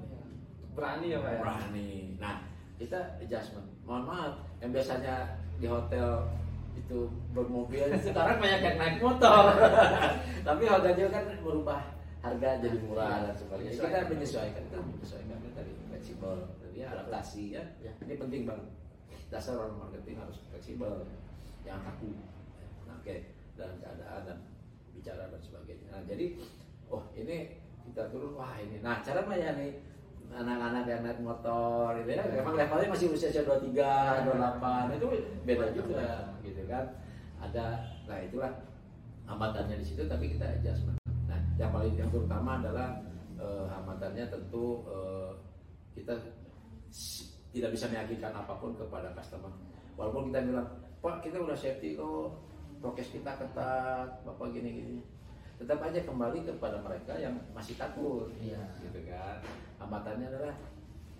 berani 0.74 1.14
ya 1.14 1.18
Pak 1.22 1.30
ya. 1.30 1.38
berani. 1.42 1.90
Nah, 2.18 2.36
kita 2.78 2.98
adjustment. 3.22 3.66
Mohon 3.86 4.04
maaf, 4.10 4.34
yang 4.58 4.70
biasanya 4.74 5.14
di 5.62 5.66
hotel 5.70 6.26
itu 6.74 6.98
bermobil 7.32 7.86
sekarang 8.02 8.36
banyak 8.42 8.60
yang 8.60 8.76
naik 8.76 8.98
motor. 9.00 9.44
Tapi 10.46 10.62
harganya 10.68 11.06
kan 11.08 11.24
berubah 11.40 11.80
harga 12.24 12.48
jadi 12.64 12.78
murah 12.80 13.28
dan 13.28 13.36
sebagainya. 13.36 13.72
Jadi 13.76 13.84
kita 13.84 14.08
menyesuaikan, 14.08 14.62
kita 14.68 14.78
menyesuaikan 14.80 15.36
kita 15.44 15.54
tadi 15.60 15.72
fleksibel, 15.92 16.34
jadi 16.64 16.78
adaptasi 16.88 17.42
ya. 17.52 17.64
Ya. 17.84 17.92
Ini 18.00 18.14
penting 18.16 18.42
banget. 18.48 18.68
Dasar 19.28 19.60
orang 19.60 19.76
marketing 19.76 20.16
harus 20.20 20.40
fleksibel, 20.48 21.04
jangan 21.64 21.80
kaku. 21.92 22.16
Nah, 22.88 22.96
Oke, 23.00 23.36
dalam 23.60 23.76
keadaan 23.76 24.20
dan 24.24 24.38
bicara 24.96 25.28
dan 25.28 25.40
sebagainya. 25.44 25.88
Nah, 25.92 26.02
jadi, 26.08 26.40
oh 26.88 27.04
ini 27.12 27.60
kita 27.84 28.08
turun, 28.08 28.32
wah 28.40 28.56
ini. 28.56 28.80
Nah, 28.80 29.04
cara 29.04 29.20
melayani 29.28 29.76
anak-anak 30.32 30.84
yang 30.88 31.00
naik 31.04 31.20
motor 31.20 31.94
gitu 32.00 32.10
ya, 32.16 32.24
memang 32.26 32.54
levelnya 32.56 32.88
masih 32.90 33.12
usia 33.12 33.30
23, 33.30 33.74
28, 33.74 34.96
itu 34.96 35.06
beda 35.44 35.66
juga 35.76 36.06
gitu 36.40 36.62
kan. 36.64 36.84
Ada, 37.44 37.64
nah 38.08 38.18
itulah 38.24 38.52
hambatannya 39.28 39.76
di 39.78 39.86
situ, 39.86 40.08
tapi 40.08 40.32
kita 40.32 40.48
adjustment. 40.58 40.96
Nah, 41.28 41.38
yang 41.60 41.70
paling 41.70 41.94
yang 41.94 42.08
terutama 42.08 42.58
adalah 42.60 42.98
eh, 43.36 43.66
hambatannya 43.68 44.24
tentu 44.32 44.82
eh, 44.88 45.30
kita 45.94 46.14
tidak 47.54 47.70
bisa 47.70 47.86
meyakinkan 47.86 48.32
apa 48.34 48.54
pun 48.58 48.74
kepada 48.74 49.14
customer. 49.14 49.52
Walaupun 49.94 50.34
kita 50.34 50.40
bilang, 50.42 50.68
Pak 50.98 51.22
kita 51.22 51.38
udah 51.38 51.54
safety 51.54 51.94
kok, 51.94 52.34
prokes 52.82 53.14
kita 53.14 53.30
ketat, 53.38 54.08
Bapak 54.26 54.50
gini-gini. 54.50 54.98
Tetap 55.54 55.78
aja 55.80 56.00
kembali 56.02 56.38
kepada 56.42 56.76
mereka 56.78 57.14
yang 57.14 57.34
masih 57.52 57.78
takut, 57.78 58.26
Iya. 58.36 58.58
gitu 58.82 59.00
kan. 59.06 59.38
Hambatannya 59.78 60.26
adalah 60.28 60.54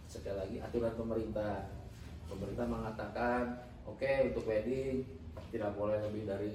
sekali 0.05 0.37
lagi 0.37 0.57
aturan 0.59 0.95
pemerintah. 0.95 1.71
Pemerintah 2.27 2.67
mengatakan, 2.67 3.43
oke 3.85 4.11
untuk 4.27 4.45
wedding 4.45 5.07
tidak 5.49 5.71
boleh 5.75 5.99
lebih 6.03 6.25
dari 6.25 6.53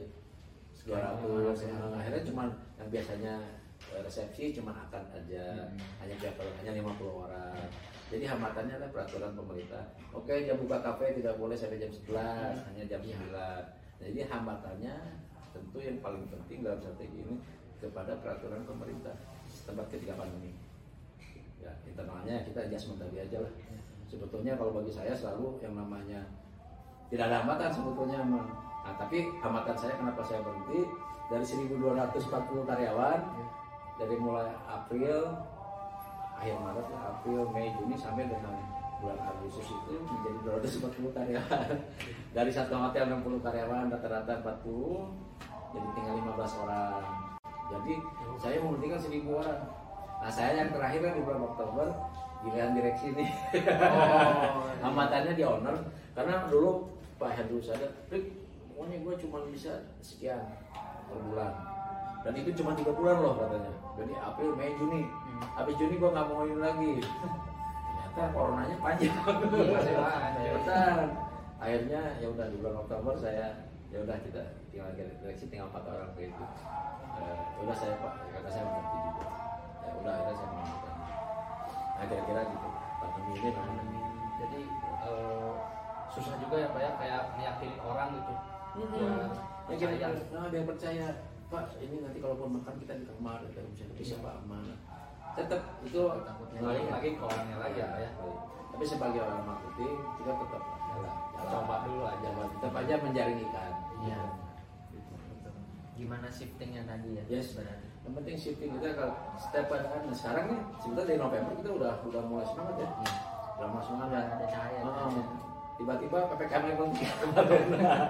200 0.80 1.68
Nah, 1.70 2.00
akhirnya 2.00 2.24
cuma 2.24 2.44
yang 2.76 2.90
biasanya 2.90 3.36
eh, 3.92 4.02
resepsi 4.02 4.52
cuma 4.52 4.72
akan 4.74 5.04
aja 5.14 5.68
Hmm. 5.68 5.78
hanya 6.02 6.16
berapa 6.20 6.42
hanya 6.60 6.72
50 6.76 7.28
orang 7.28 7.56
jadi 8.10 8.26
hambatannya 8.28 8.74
adalah 8.76 8.92
peraturan 8.92 9.32
pemerintah 9.36 9.84
oke 10.10 10.32
jam 10.34 10.58
buka 10.58 10.80
kafe 10.82 11.16
tidak 11.16 11.36
boleh 11.38 11.56
sampai 11.56 11.78
jam 11.78 11.92
11 11.92 12.60
hanya 12.66 12.84
jam 12.88 13.00
9 13.00 13.32
jadi 14.00 14.20
hambatannya 14.26 14.96
tentu 15.52 15.78
yang 15.80 16.00
paling 16.00 16.26
penting 16.28 16.60
dalam 16.60 16.80
strategi 16.80 17.18
ini 17.22 17.36
kepada 17.80 18.12
peraturan 18.20 18.62
pemerintah 18.68 19.16
tempat 19.64 19.88
ketika 19.92 20.20
pandemi. 20.20 20.52
Ya 21.60 21.72
internalnya 21.88 22.44
kita 22.44 22.68
adjustment 22.68 23.00
tadi 23.00 23.24
aja 23.24 23.40
lah. 23.44 23.54
Sebetulnya 24.08 24.60
kalau 24.60 24.76
bagi 24.76 24.92
saya 24.92 25.16
selalu 25.16 25.60
yang 25.64 25.76
namanya 25.76 26.24
tidak 27.10 27.32
ada 27.32 27.44
hambatan 27.44 27.70
sebetulnya. 27.72 28.20
Nah, 28.28 28.96
tapi 28.96 29.32
hambatan 29.42 29.76
saya 29.76 29.94
kenapa 29.98 30.22
saya 30.24 30.44
berhenti? 30.44 30.88
Dari 31.30 31.46
1240 31.46 32.66
karyawan 32.66 33.20
dari 34.02 34.16
mulai 34.18 34.50
April 34.66 35.30
akhir 36.40 36.56
Maret 36.56 36.88
lah, 36.88 37.02
April, 37.20 37.52
Mei, 37.52 37.70
Juni 37.76 38.00
sampai 38.00 38.32
dengan 38.32 38.56
bulan 39.04 39.20
Agustus 39.20 39.68
itu 39.68 39.94
menjadi 40.08 40.40
240 40.58 41.12
karyawan. 41.16 41.70
Dari 42.36 42.52
satu 42.52 42.74
hotel 42.80 43.04
60 43.12 43.46
karyawan 43.46 43.92
rata-rata 43.92 44.42
40 44.42 45.30
jadi 45.70 45.88
tinggal 45.94 46.16
15 46.34 46.64
orang 46.66 47.29
jadi 47.70 47.94
saya 48.42 48.58
menghentikan 48.66 49.00
1000 49.00 49.30
orang. 49.30 49.62
Nah 50.20 50.32
saya 50.32 50.52
yang 50.66 50.70
terakhir 50.74 51.00
kan 51.06 51.14
di 51.16 51.22
bulan 51.24 51.42
Oktober 51.46 51.88
giliran 52.40 52.72
direksi 52.72 53.12
nih 53.12 53.30
Oh, 53.84 54.64
hambatannya 54.84 55.34
di 55.38 55.44
owner. 55.46 55.76
Karena 56.18 56.50
dulu 56.50 56.90
Pak 57.22 57.36
Hendru 57.36 57.60
sadar 57.62 57.92
Rick 58.10 58.32
pokoknya 58.72 58.98
gue 59.04 59.14
cuma 59.28 59.38
bisa 59.48 59.86
sekian 60.00 60.40
per 61.08 61.20
bulan. 61.30 61.52
Dan 62.24 62.34
itu 62.36 62.52
cuma 62.60 62.76
tiga 62.76 62.92
bulan 62.96 63.22
loh 63.22 63.34
katanya. 63.40 63.72
Jadi 63.96 64.14
April 64.18 64.52
Mei 64.56 64.72
Juni. 64.76 65.04
Habis 65.56 65.76
Juni 65.80 65.96
gue 66.00 66.10
nggak 66.10 66.28
mau 66.28 66.44
ini 66.48 66.58
lagi. 66.60 66.94
Ternyata 67.86 68.22
coronanya 68.36 68.76
panjang. 68.80 69.16
Masih 69.52 69.96
lama, 69.96 70.40
ya. 70.42 70.52
Betul. 70.58 71.02
akhirnya 71.60 72.02
ya 72.24 72.28
udah 72.32 72.48
di 72.48 72.56
bulan 72.64 72.76
Oktober 72.88 73.14
saya 73.20 73.69
ya 73.90 73.98
udah 74.02 74.18
kita 74.22 74.42
tinggal 74.70 74.90
direksi 74.94 75.46
tinggal 75.50 75.68
empat 75.70 75.84
orang 75.86 76.10
kayak 76.14 76.32
itu 76.34 76.46
Eh, 77.20 77.36
ya 77.36 77.62
udah 77.68 77.76
saya 77.76 77.94
pak 78.00 78.14
kata 78.32 78.48
saya 78.48 78.64
berhenti 78.64 78.98
juga. 79.04 79.24
Ya 79.84 79.92
udah 79.92 80.14
akhirnya 80.14 80.36
saya 80.38 80.50
melakukan 80.50 80.94
nah 82.00 82.06
kira-kira 82.08 82.42
gitu. 82.48 82.68
Pandemi 83.00 83.32
ini 83.36 83.50
memang 83.52 83.80
Jadi 84.40 84.60
eh, 85.04 85.54
susah 86.10 86.36
juga 86.40 86.56
ya 86.56 86.68
Pak 86.72 86.80
ya 86.80 86.92
kayak 86.96 87.22
meyakini 87.36 87.76
orang 87.84 88.10
gitu. 88.16 88.34
Hmm. 88.80 88.96
Ya, 88.96 89.12
Ya, 89.70 89.86
percaya. 89.86 90.08
nah, 90.32 90.48
biar 90.48 90.64
percaya 90.66 91.06
Pak 91.50 91.64
ini 91.78 91.96
nanti 92.00 92.18
kalaupun 92.24 92.50
makan 92.62 92.76
kita 92.80 92.94
di 92.96 93.06
kamar 93.06 93.44
kita 93.52 93.62
bisa 93.74 93.84
bisa 93.94 94.16
Pak 94.24 94.34
aman 94.46 94.64
tetap 95.42 95.62
itu 95.82 96.02
lagi. 96.60 96.84
lagi 96.86 97.10
ke 97.14 97.24
orangnya 97.24 97.58
lagi 97.58 97.78
ya 97.78 97.88
ya. 97.98 98.10
Balik. 98.14 98.38
tapi 98.70 98.84
sebagai 98.86 99.20
orang 99.20 99.42
marketing 99.46 99.94
kita 100.16 100.32
tetap 100.34 100.62
jalan 100.64 101.14
jalan 101.32 101.50
Coba 101.50 101.76
dulu 101.84 102.04
aja. 102.04 102.20
jalan 102.26 102.48
tetap 102.52 102.74
aja 102.76 102.94
menjaring 103.00 103.40
ikan 103.44 103.74
Iya. 104.00 104.20
Betul. 104.90 105.54
Gimana 105.96 106.28
shiftingnya 106.28 106.84
tadi 106.86 107.10
ya? 107.14 107.24
Yes. 107.30 107.54
Berarti. 107.54 107.88
yang 108.00 108.14
penting 108.16 108.36
shifting 108.36 108.72
kita 108.74 108.88
kalau 108.94 109.12
setiap 109.36 109.66
pada 109.68 109.86
nah, 110.00 110.10
sekarang 110.10 110.46
nih 110.48 110.60
sebentar 110.78 111.04
dari 111.04 111.20
November 111.20 111.54
kita 111.54 111.70
udah 111.70 111.92
udah 112.02 112.22
mulai 112.24 112.46
semangat 112.46 112.76
ya 112.78 112.88
Iya. 112.90 113.12
udah 113.56 113.68
mulai 113.70 113.84
semangat 113.84 114.10
ya 114.10 114.22
ada 114.30 114.46
cahaya. 114.48 114.80
Oh, 114.82 114.94
kan? 114.94 115.28
tiba-tiba 115.76 116.18
ppkm 116.28 116.64
lagi 116.66 116.84
kemarin 117.16 117.66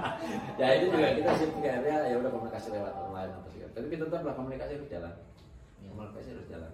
ya 0.59 0.67
itu 0.73 0.85
juga 0.89 1.07
kita 1.13 1.31
shifting 1.35 1.61
akhirnya 1.63 1.97
ya 2.03 2.15
udah 2.17 2.31
komunikasi 2.31 2.67
lewat 2.71 2.93
online 2.99 3.29
apa 3.31 3.47
sih 3.47 3.59
tapi 3.67 3.85
tetaplah 3.91 4.33
komunikasi 4.33 4.71
harus 4.75 4.89
jalan 4.89 5.13
Iya. 5.77 5.89
komunikasi 5.89 6.29
harus 6.31 6.47
jalan 6.47 6.71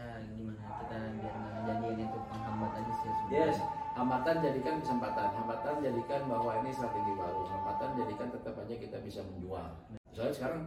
Ya 0.00 0.16
gimana? 0.32 0.64
Kita 0.80 0.96
biar 1.20 1.34
nggak 1.60 1.92
itu 1.92 2.18
penghambat 2.32 2.72
aja 2.72 2.92
sih 3.04 3.10
sebenarnya. 3.12 3.52
yes. 3.52 3.58
Hambatan 3.92 4.36
jadikan 4.40 4.74
kesempatan. 4.80 5.28
Hambatan 5.36 5.74
jadikan 5.84 6.20
bahwa 6.24 6.50
ini 6.64 6.70
strategi 6.72 7.12
baru. 7.12 7.42
Hambatan 7.44 7.88
jadikan 8.00 8.28
tetap 8.32 8.54
aja 8.56 8.74
kita 8.80 8.96
bisa 9.04 9.20
menjual. 9.28 9.68
Soalnya 10.16 10.34
sekarang 10.34 10.60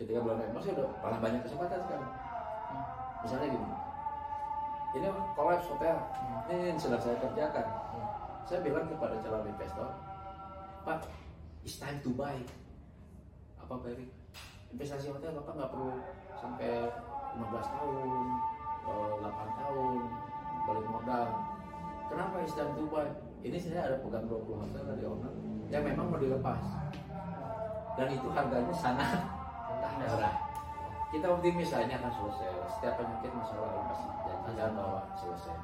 ketika 0.00 0.24
bulan 0.24 0.40
November 0.40 0.60
sih 0.64 0.72
udah 0.72 0.88
malah 1.04 1.20
banyak 1.20 1.42
kesempatan 1.44 1.78
sekarang. 1.84 2.12
Hmm. 2.72 2.84
misalnya 3.20 3.48
gini. 3.52 3.68
Ini 4.92 5.08
kolaps 5.36 5.68
hotel. 5.68 5.96
Ini 6.48 6.64
yang 6.72 6.78
sedang 6.80 7.02
saya 7.04 7.16
kerjakan. 7.20 7.66
Iya. 7.68 8.06
saya 8.42 8.58
bilang 8.66 8.90
kepada 8.90 9.22
calon 9.22 9.46
investor 9.46 9.88
Pak 10.82 11.06
it's 11.62 11.78
time 11.78 12.02
to 12.02 12.10
buy. 12.16 12.34
Apa 13.62 13.78
Erik 13.86 14.10
investasi 14.74 15.12
hotel 15.12 15.36
Bapak 15.36 15.52
nggak 15.54 15.70
perlu 15.70 15.92
sampai 16.34 16.90
15 17.38 17.74
tahun 17.76 18.08
8 18.86 19.58
tahun 19.58 19.96
balik 20.66 20.86
modal. 20.90 21.26
Kenapa 22.10 22.34
to 22.44 22.84
buy 22.92 23.08
ini 23.42 23.56
saya 23.58 23.88
ada 23.88 23.96
pegang 24.04 24.26
20 24.28 24.62
hotel 24.62 24.82
dari 24.84 25.04
owner 25.06 25.32
yang 25.72 25.82
memang 25.82 26.12
mau 26.12 26.20
dilepas. 26.20 26.62
Dan 27.96 28.08
itu 28.08 28.28
harganya 28.32 28.72
sangat 28.72 29.20
murah 30.00 30.52
kita 31.12 31.28
optimis 31.28 31.76
ini 31.76 31.92
akan 31.92 32.08
selesai. 32.08 32.48
Setiap 32.72 32.96
penyakit 32.96 33.30
masalah 33.36 33.84
pasti. 33.92 34.08
Jangan 34.56 34.72
bahwa 34.72 35.00
selesai. 35.12 35.56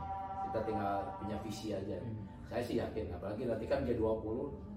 Kita 0.44 0.60
tinggal 0.68 0.94
punya 1.16 1.36
visi 1.40 1.72
aja. 1.72 1.96
Hmm. 1.98 2.28
saya 2.48 2.64
sih 2.64 2.80
yakin 2.80 3.12
apalagi 3.12 3.44
nanti 3.44 3.68
kan 3.68 3.84
G20 3.84 4.24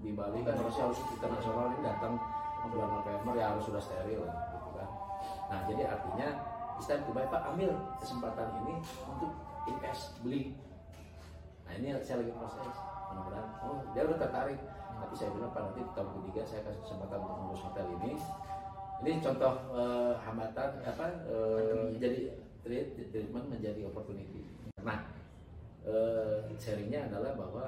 di 0.04 0.12
Bali 0.12 0.44
kan 0.44 0.52
harusnya 0.60 0.92
harus 0.92 1.00
internasional 1.08 1.72
ini 1.72 1.80
datang 1.80 2.20
bulan 2.68 3.00
November 3.00 3.32
ya 3.32 3.56
harus 3.56 3.64
sudah 3.64 3.80
steril 3.80 4.28
lah 4.28 4.36
gitu 4.52 4.70
kan. 4.76 4.88
Nah 5.48 5.60
jadi 5.64 5.82
artinya 5.88 6.51
Islam 6.80 7.00
Dubai 7.08 7.26
Pak 7.28 7.42
ambil 7.54 7.72
kesempatan 7.98 8.48
ini 8.64 8.74
untuk 9.08 9.32
invest 9.68 10.18
beli. 10.24 10.56
Nah 11.66 11.72
ini 11.78 11.94
saya 12.02 12.24
lagi 12.24 12.32
proses. 12.34 12.76
Mudah-mudahan 13.12 13.46
oh 13.66 13.78
dia 13.92 14.02
udah 14.08 14.18
tertarik. 14.18 14.60
Tapi 15.02 15.14
saya 15.18 15.30
bilang 15.34 15.52
Pak 15.52 15.62
nanti 15.66 15.82
tahun 15.92 16.08
ketiga 16.22 16.42
saya 16.46 16.60
kasih 16.66 16.80
kesempatan 16.86 17.18
untuk 17.22 17.36
ngurus 17.42 17.62
hotel 17.66 17.86
ini. 18.00 18.12
Ini 19.02 19.12
contoh 19.18 19.54
eh, 19.74 20.14
hambatan 20.22 20.70
apa 20.86 21.06
eh, 21.26 21.86
jadi 21.98 22.20
treat- 22.62 22.94
treatment 23.10 23.46
menjadi 23.50 23.82
opportunity. 23.90 24.46
Nah 24.82 25.02
eh, 25.82 26.46
sharingnya 26.56 27.10
adalah 27.10 27.34
bahwa 27.34 27.64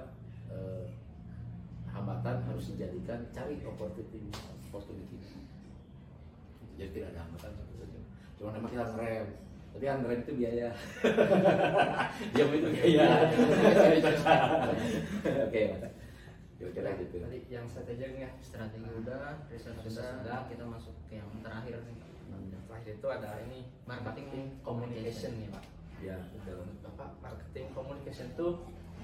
eh, 0.51 0.85
hambatan 1.91 2.43
harus 2.47 2.75
dijadikan 2.75 3.23
cari 3.35 3.59
opportunity 3.67 4.31
opportunity. 4.71 5.19
Jadi 6.75 6.91
tidak 6.91 7.15
ada 7.15 7.21
hambatan 7.23 7.55
cuma 8.39 8.55
memang 8.55 8.71
kita 8.71 8.87
ngerem 8.95 9.27
tapi 9.75 9.85
yang 9.91 9.99
ngerem 10.07 10.21
itu 10.23 10.33
biaya 10.39 10.69
diam 12.31 12.51
itu 12.59 12.69
biaya 12.71 13.07
oke 15.51 15.63
mantap 15.75 15.93
kira-kira 16.55 16.91
gitu 17.03 17.19
Tadi 17.19 17.39
yang 17.51 17.67
strategi 17.67 18.23
ya. 18.23 18.31
strategi 18.39 18.87
udah 18.87 19.43
riset 19.51 19.75
udah 19.75 20.23
udah. 20.23 20.39
kita 20.47 20.65
masuk 20.65 20.95
ke 21.11 21.19
yang 21.19 21.29
terakhir 21.43 21.83
nih 21.83 21.99
Terakhir 22.65 22.99
itu 22.99 23.09
ada 23.11 23.31
ini 23.47 23.61
Marketing 23.87 24.51
communication 24.67 25.33
nih 25.39 25.49
pak. 25.51 25.65
ya 26.03 26.17
betul 26.35 26.67
Bapak 26.83 27.11
marketing 27.23 27.71
communication 27.71 28.35
itu 28.35 28.49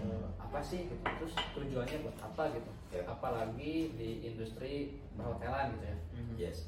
eh, 0.00 0.26
apa 0.40 0.58
sih? 0.58 0.90
Gitu. 0.90 0.94
Terus 0.98 1.32
tujuannya 1.54 1.96
buat 2.02 2.16
apa 2.18 2.42
gitu? 2.56 2.70
Ya. 2.90 3.02
Apalagi 3.06 3.94
di 3.94 4.10
industri 4.26 4.98
perhotelan 5.14 5.78
gitu 5.78 5.86
ya. 5.86 5.96
Yes 6.34 6.66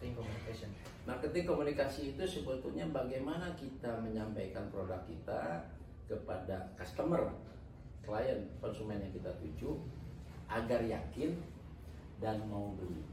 Marketing 0.00 0.16
communication. 0.16 0.70
Marketing 1.04 1.44
komunikasi 1.44 2.00
itu 2.16 2.24
sebetulnya 2.24 2.88
bagaimana 2.88 3.52
kita 3.52 4.00
menyampaikan 4.00 4.72
produk 4.72 4.96
kita 5.04 5.60
kepada 6.08 6.72
customer, 6.72 7.28
klien, 8.00 8.48
konsumen 8.64 8.96
yang 8.96 9.12
kita 9.12 9.28
tuju 9.36 9.76
agar 10.48 10.80
yakin 10.88 11.36
dan 12.16 12.40
mau 12.48 12.72
beli. 12.80 13.04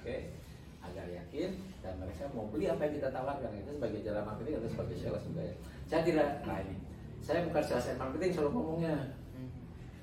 Oke, 0.00 0.32
agar 0.80 1.12
yakin 1.12 1.60
dan 1.84 2.00
mereka 2.00 2.24
mau 2.32 2.48
beli 2.48 2.72
apa 2.72 2.88
yang 2.88 2.96
kita 2.96 3.12
tawarkan. 3.12 3.52
Itu 3.52 3.76
sebagai 3.76 4.00
cara 4.00 4.24
marketing 4.24 4.64
atau 4.64 4.70
sebagai 4.72 4.96
sales 4.96 5.24
juga 5.28 5.42
ya. 5.44 5.54
Saya 5.84 6.00
tidak, 6.08 6.28
nah 6.48 6.56
ini, 6.64 6.76
saya 7.20 7.44
bukan 7.44 7.60
sales 7.60 8.00
marketing 8.00 8.32
selalu 8.32 8.50
ngomongnya. 8.56 8.96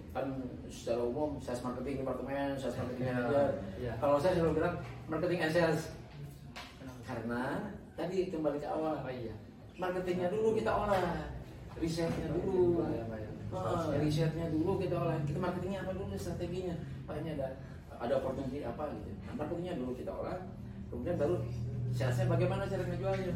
Kan 0.09 0.25
secara 0.65 1.01
umum 1.05 1.37
sales 1.37 1.61
marketing 1.61 2.01
departemen, 2.01 2.57
sales 2.57 2.77
marketing 2.81 3.05
manager. 3.13 3.49
iya. 3.77 3.93
Kalau 4.01 4.17
saya 4.17 4.33
selalu 4.37 4.57
bilang 4.57 4.75
marketing 5.05 5.39
and 5.45 5.53
sales. 5.53 5.81
Karena 7.05 7.73
tadi 7.93 8.29
kembali 8.29 8.57
ke 8.61 8.67
awal. 8.69 9.01
Oh 9.05 9.11
iya. 9.11 9.33
marketingnya 9.79 10.27
dulu 10.27 10.59
kita 10.59 10.71
olah 10.75 11.31
risetnya 11.79 12.27
dulu. 12.35 12.83
Iya, 12.83 13.05
iya. 13.07 13.31
Ah, 13.55 13.95
risetnya 13.95 14.45
dulu 14.51 14.75
kita 14.81 14.95
olah. 14.97 15.17
Kita 15.23 15.39
marketingnya 15.39 15.87
apa 15.87 15.91
dulu? 15.95 16.11
Strateginya. 16.17 16.75
Pak 17.07 17.23
ini 17.23 17.39
ada 17.39 17.55
ada 17.99 18.13
opportunity 18.19 18.65
apa 18.65 18.91
gitu. 18.91 19.09
Nah, 19.23 19.33
marketingnya 19.39 19.73
dulu 19.79 19.91
kita 19.95 20.11
olah 20.11 20.37
kemudian 20.89 21.15
baru 21.21 21.35
salesnya 21.93 22.25
bagaimana 22.27 22.65
cara 22.65 22.83
ngejualnya. 22.85 23.33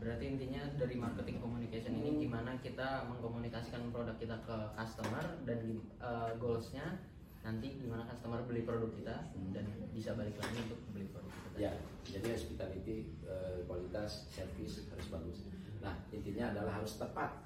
Berarti 0.00 0.24
intinya 0.26 0.62
dari 0.74 0.94
marketing 0.98 1.38
communication 1.80 2.04
ini 2.04 2.28
gimana 2.28 2.50
kita 2.60 2.88
mengkomunikasikan 3.08 3.88
produk 3.88 4.16
kita 4.20 4.36
ke 4.44 4.56
customer 4.76 5.24
dan 5.48 5.60
uh, 6.00 6.30
goalsnya 6.36 7.00
nanti 7.40 7.80
gimana 7.80 8.04
customer 8.04 8.44
beli 8.44 8.68
produk 8.68 8.92
kita 8.92 9.16
Hmm. 9.32 9.56
dan 9.56 9.64
bisa 9.96 10.12
balik 10.12 10.36
lagi 10.36 10.60
untuk 10.60 10.80
beli 10.92 11.08
produk 11.08 11.32
kita. 11.32 11.56
ya 11.56 11.72
jadi 12.04 12.36
hospitality 12.36 13.16
eh, 13.24 13.64
kualitas 13.64 14.28
service 14.28 14.84
harus 14.92 15.06
bagus 15.08 15.48
nah 15.80 15.96
intinya 16.12 16.52
adalah 16.52 16.76
harus 16.76 17.00
tepat 17.00 17.40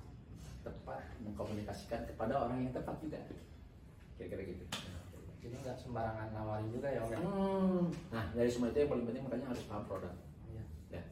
tepat 0.67 1.15
mengkomunikasikan 1.23 2.11
kepada 2.11 2.35
orang 2.43 2.67
yang 2.67 2.75
tepat 2.75 2.99
juga 2.99 3.23
kira-kira 4.19 4.43
gitu 4.51 4.65
Jadi 5.45 5.61
nggak 5.61 5.77
sembarangan 5.77 6.33
nawarin 6.33 6.73
juga 6.73 6.89
ya 6.89 7.05
om 7.05 7.13
ya. 7.13 7.19
Hmm. 7.21 7.85
Nah, 8.09 8.25
dari 8.33 8.49
semua 8.49 8.73
itu 8.73 8.81
yang 8.81 8.89
paling 8.89 9.05
penting 9.05 9.23
makanya 9.29 9.53
harus 9.53 9.69
paham 9.69 9.85
produk. 9.85 10.15
Iya. 10.49 10.65
Ya. 10.89 11.03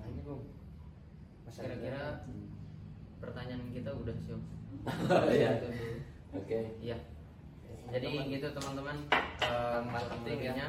Nah 0.00 0.04
ini 0.08 0.24
bung. 0.24 0.40
Mas 0.40 1.37
Kira-kira 1.50 2.22
Hmm. 2.22 2.46
pertanyaan 3.18 3.62
kita 3.70 3.90
udah 3.90 4.14
siap. 4.16 4.42
Iya. 5.28 5.50
Itu 5.54 5.66
dulu. 5.66 5.94
Oke. 6.34 6.58
Iya. 6.78 6.98
Jadi 7.88 8.04
Teman-teman. 8.06 8.34
gitu 8.34 8.48
teman-teman 8.52 8.96
intinya 10.28 10.66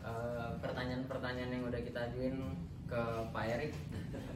eh, 0.00 0.48
pertanyaan-pertanyaan 0.56 1.50
yang 1.50 1.64
udah 1.66 1.80
kita 1.82 1.98
ajuin 2.06 2.36
ke 2.86 3.00
Pak 3.34 3.44
Erik 3.48 3.74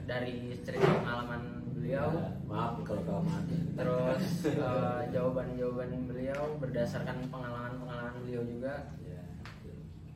dari 0.05 0.59
cerita 0.61 0.91
pengalaman 0.99 1.43
beliau 1.71 2.11
Ya, 2.11 2.35
maaf 2.45 2.83
kalau 2.83 3.03
kelamaan. 3.05 3.45
terus 3.73 4.25
eh, 4.51 5.01
jawaban-jawaban 5.09 5.91
beliau 6.05 6.59
berdasarkan 6.59 7.31
pengalaman-pengalaman 7.31 8.19
beliau 8.21 8.43
juga 8.43 8.91
Ya. 9.01 9.23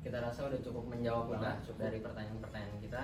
kita 0.03 0.19
rasa 0.21 0.51
udah 0.51 0.59
cukup 0.61 0.91
menjawab 0.91 1.39
lah 1.39 1.55
dari 1.79 2.03
pertanyaan-pertanyaan 2.03 2.83
kita 2.83 3.03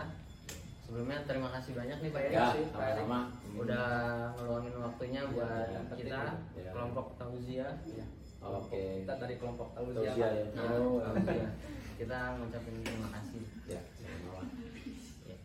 sebelumnya 0.90 1.22
terima 1.22 1.48
kasih 1.50 1.72
banyak 1.72 1.98
nih 2.00 2.10
Pak 2.10 2.22
Erik 2.24 2.34
Ya, 2.34 2.46
sih, 2.50 2.64
Pak 2.68 2.82
Erik. 2.90 3.06
udah 3.54 3.86
ngeluangin 4.34 4.74
waktunya 4.76 5.20
Ya, 5.20 5.30
buat 5.30 5.46
ya, 5.70 5.80
kita 5.94 6.18
ya. 6.52 6.70
kelompok 6.72 7.06
Tauzia 7.14 7.68
Iya. 7.86 8.06
Oke. 8.40 8.82
Kita 9.00 9.14
dari 9.14 9.34
kelompok 9.36 9.70
Tauzia 9.70 10.10
siapa. 10.10 10.34
ya. 10.34 10.44
Ya, 10.50 10.66
Oh, 10.74 10.98
Tauzia. 10.98 11.46
kita 11.94 12.18
ngucapin 12.34 12.74
terima 12.80 13.08
kasih 13.12 13.42
Ya, 13.68 13.80
sama-sama. 13.94 14.42
Ya. 15.24 15.36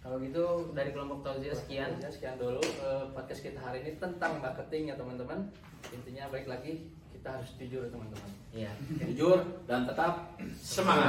Kalau 0.00 0.16
gitu 0.18 0.44
dari 0.72 0.90
kelompok 0.90 1.20
Tauzia 1.20 1.52
sekian. 1.52 1.90
Ya, 1.98 2.08
sekian 2.08 2.40
dulu 2.40 2.62
eh, 2.62 3.04
podcast 3.12 3.40
kita 3.42 3.58
hari 3.58 3.82
ini 3.82 3.92
tentang 3.98 4.40
marketing 4.40 4.88
ya 4.88 4.96
teman-teman. 4.96 5.44
Intinya 5.90 6.24
balik 6.30 6.48
lagi 6.48 6.88
kita 7.12 7.28
harus 7.34 7.50
jujur 7.58 7.84
teman-teman. 7.84 8.30
Iya. 8.50 8.70
Jujur 9.04 9.38
dan 9.64 9.84
tetap 9.84 10.32
semangat. 10.54 11.02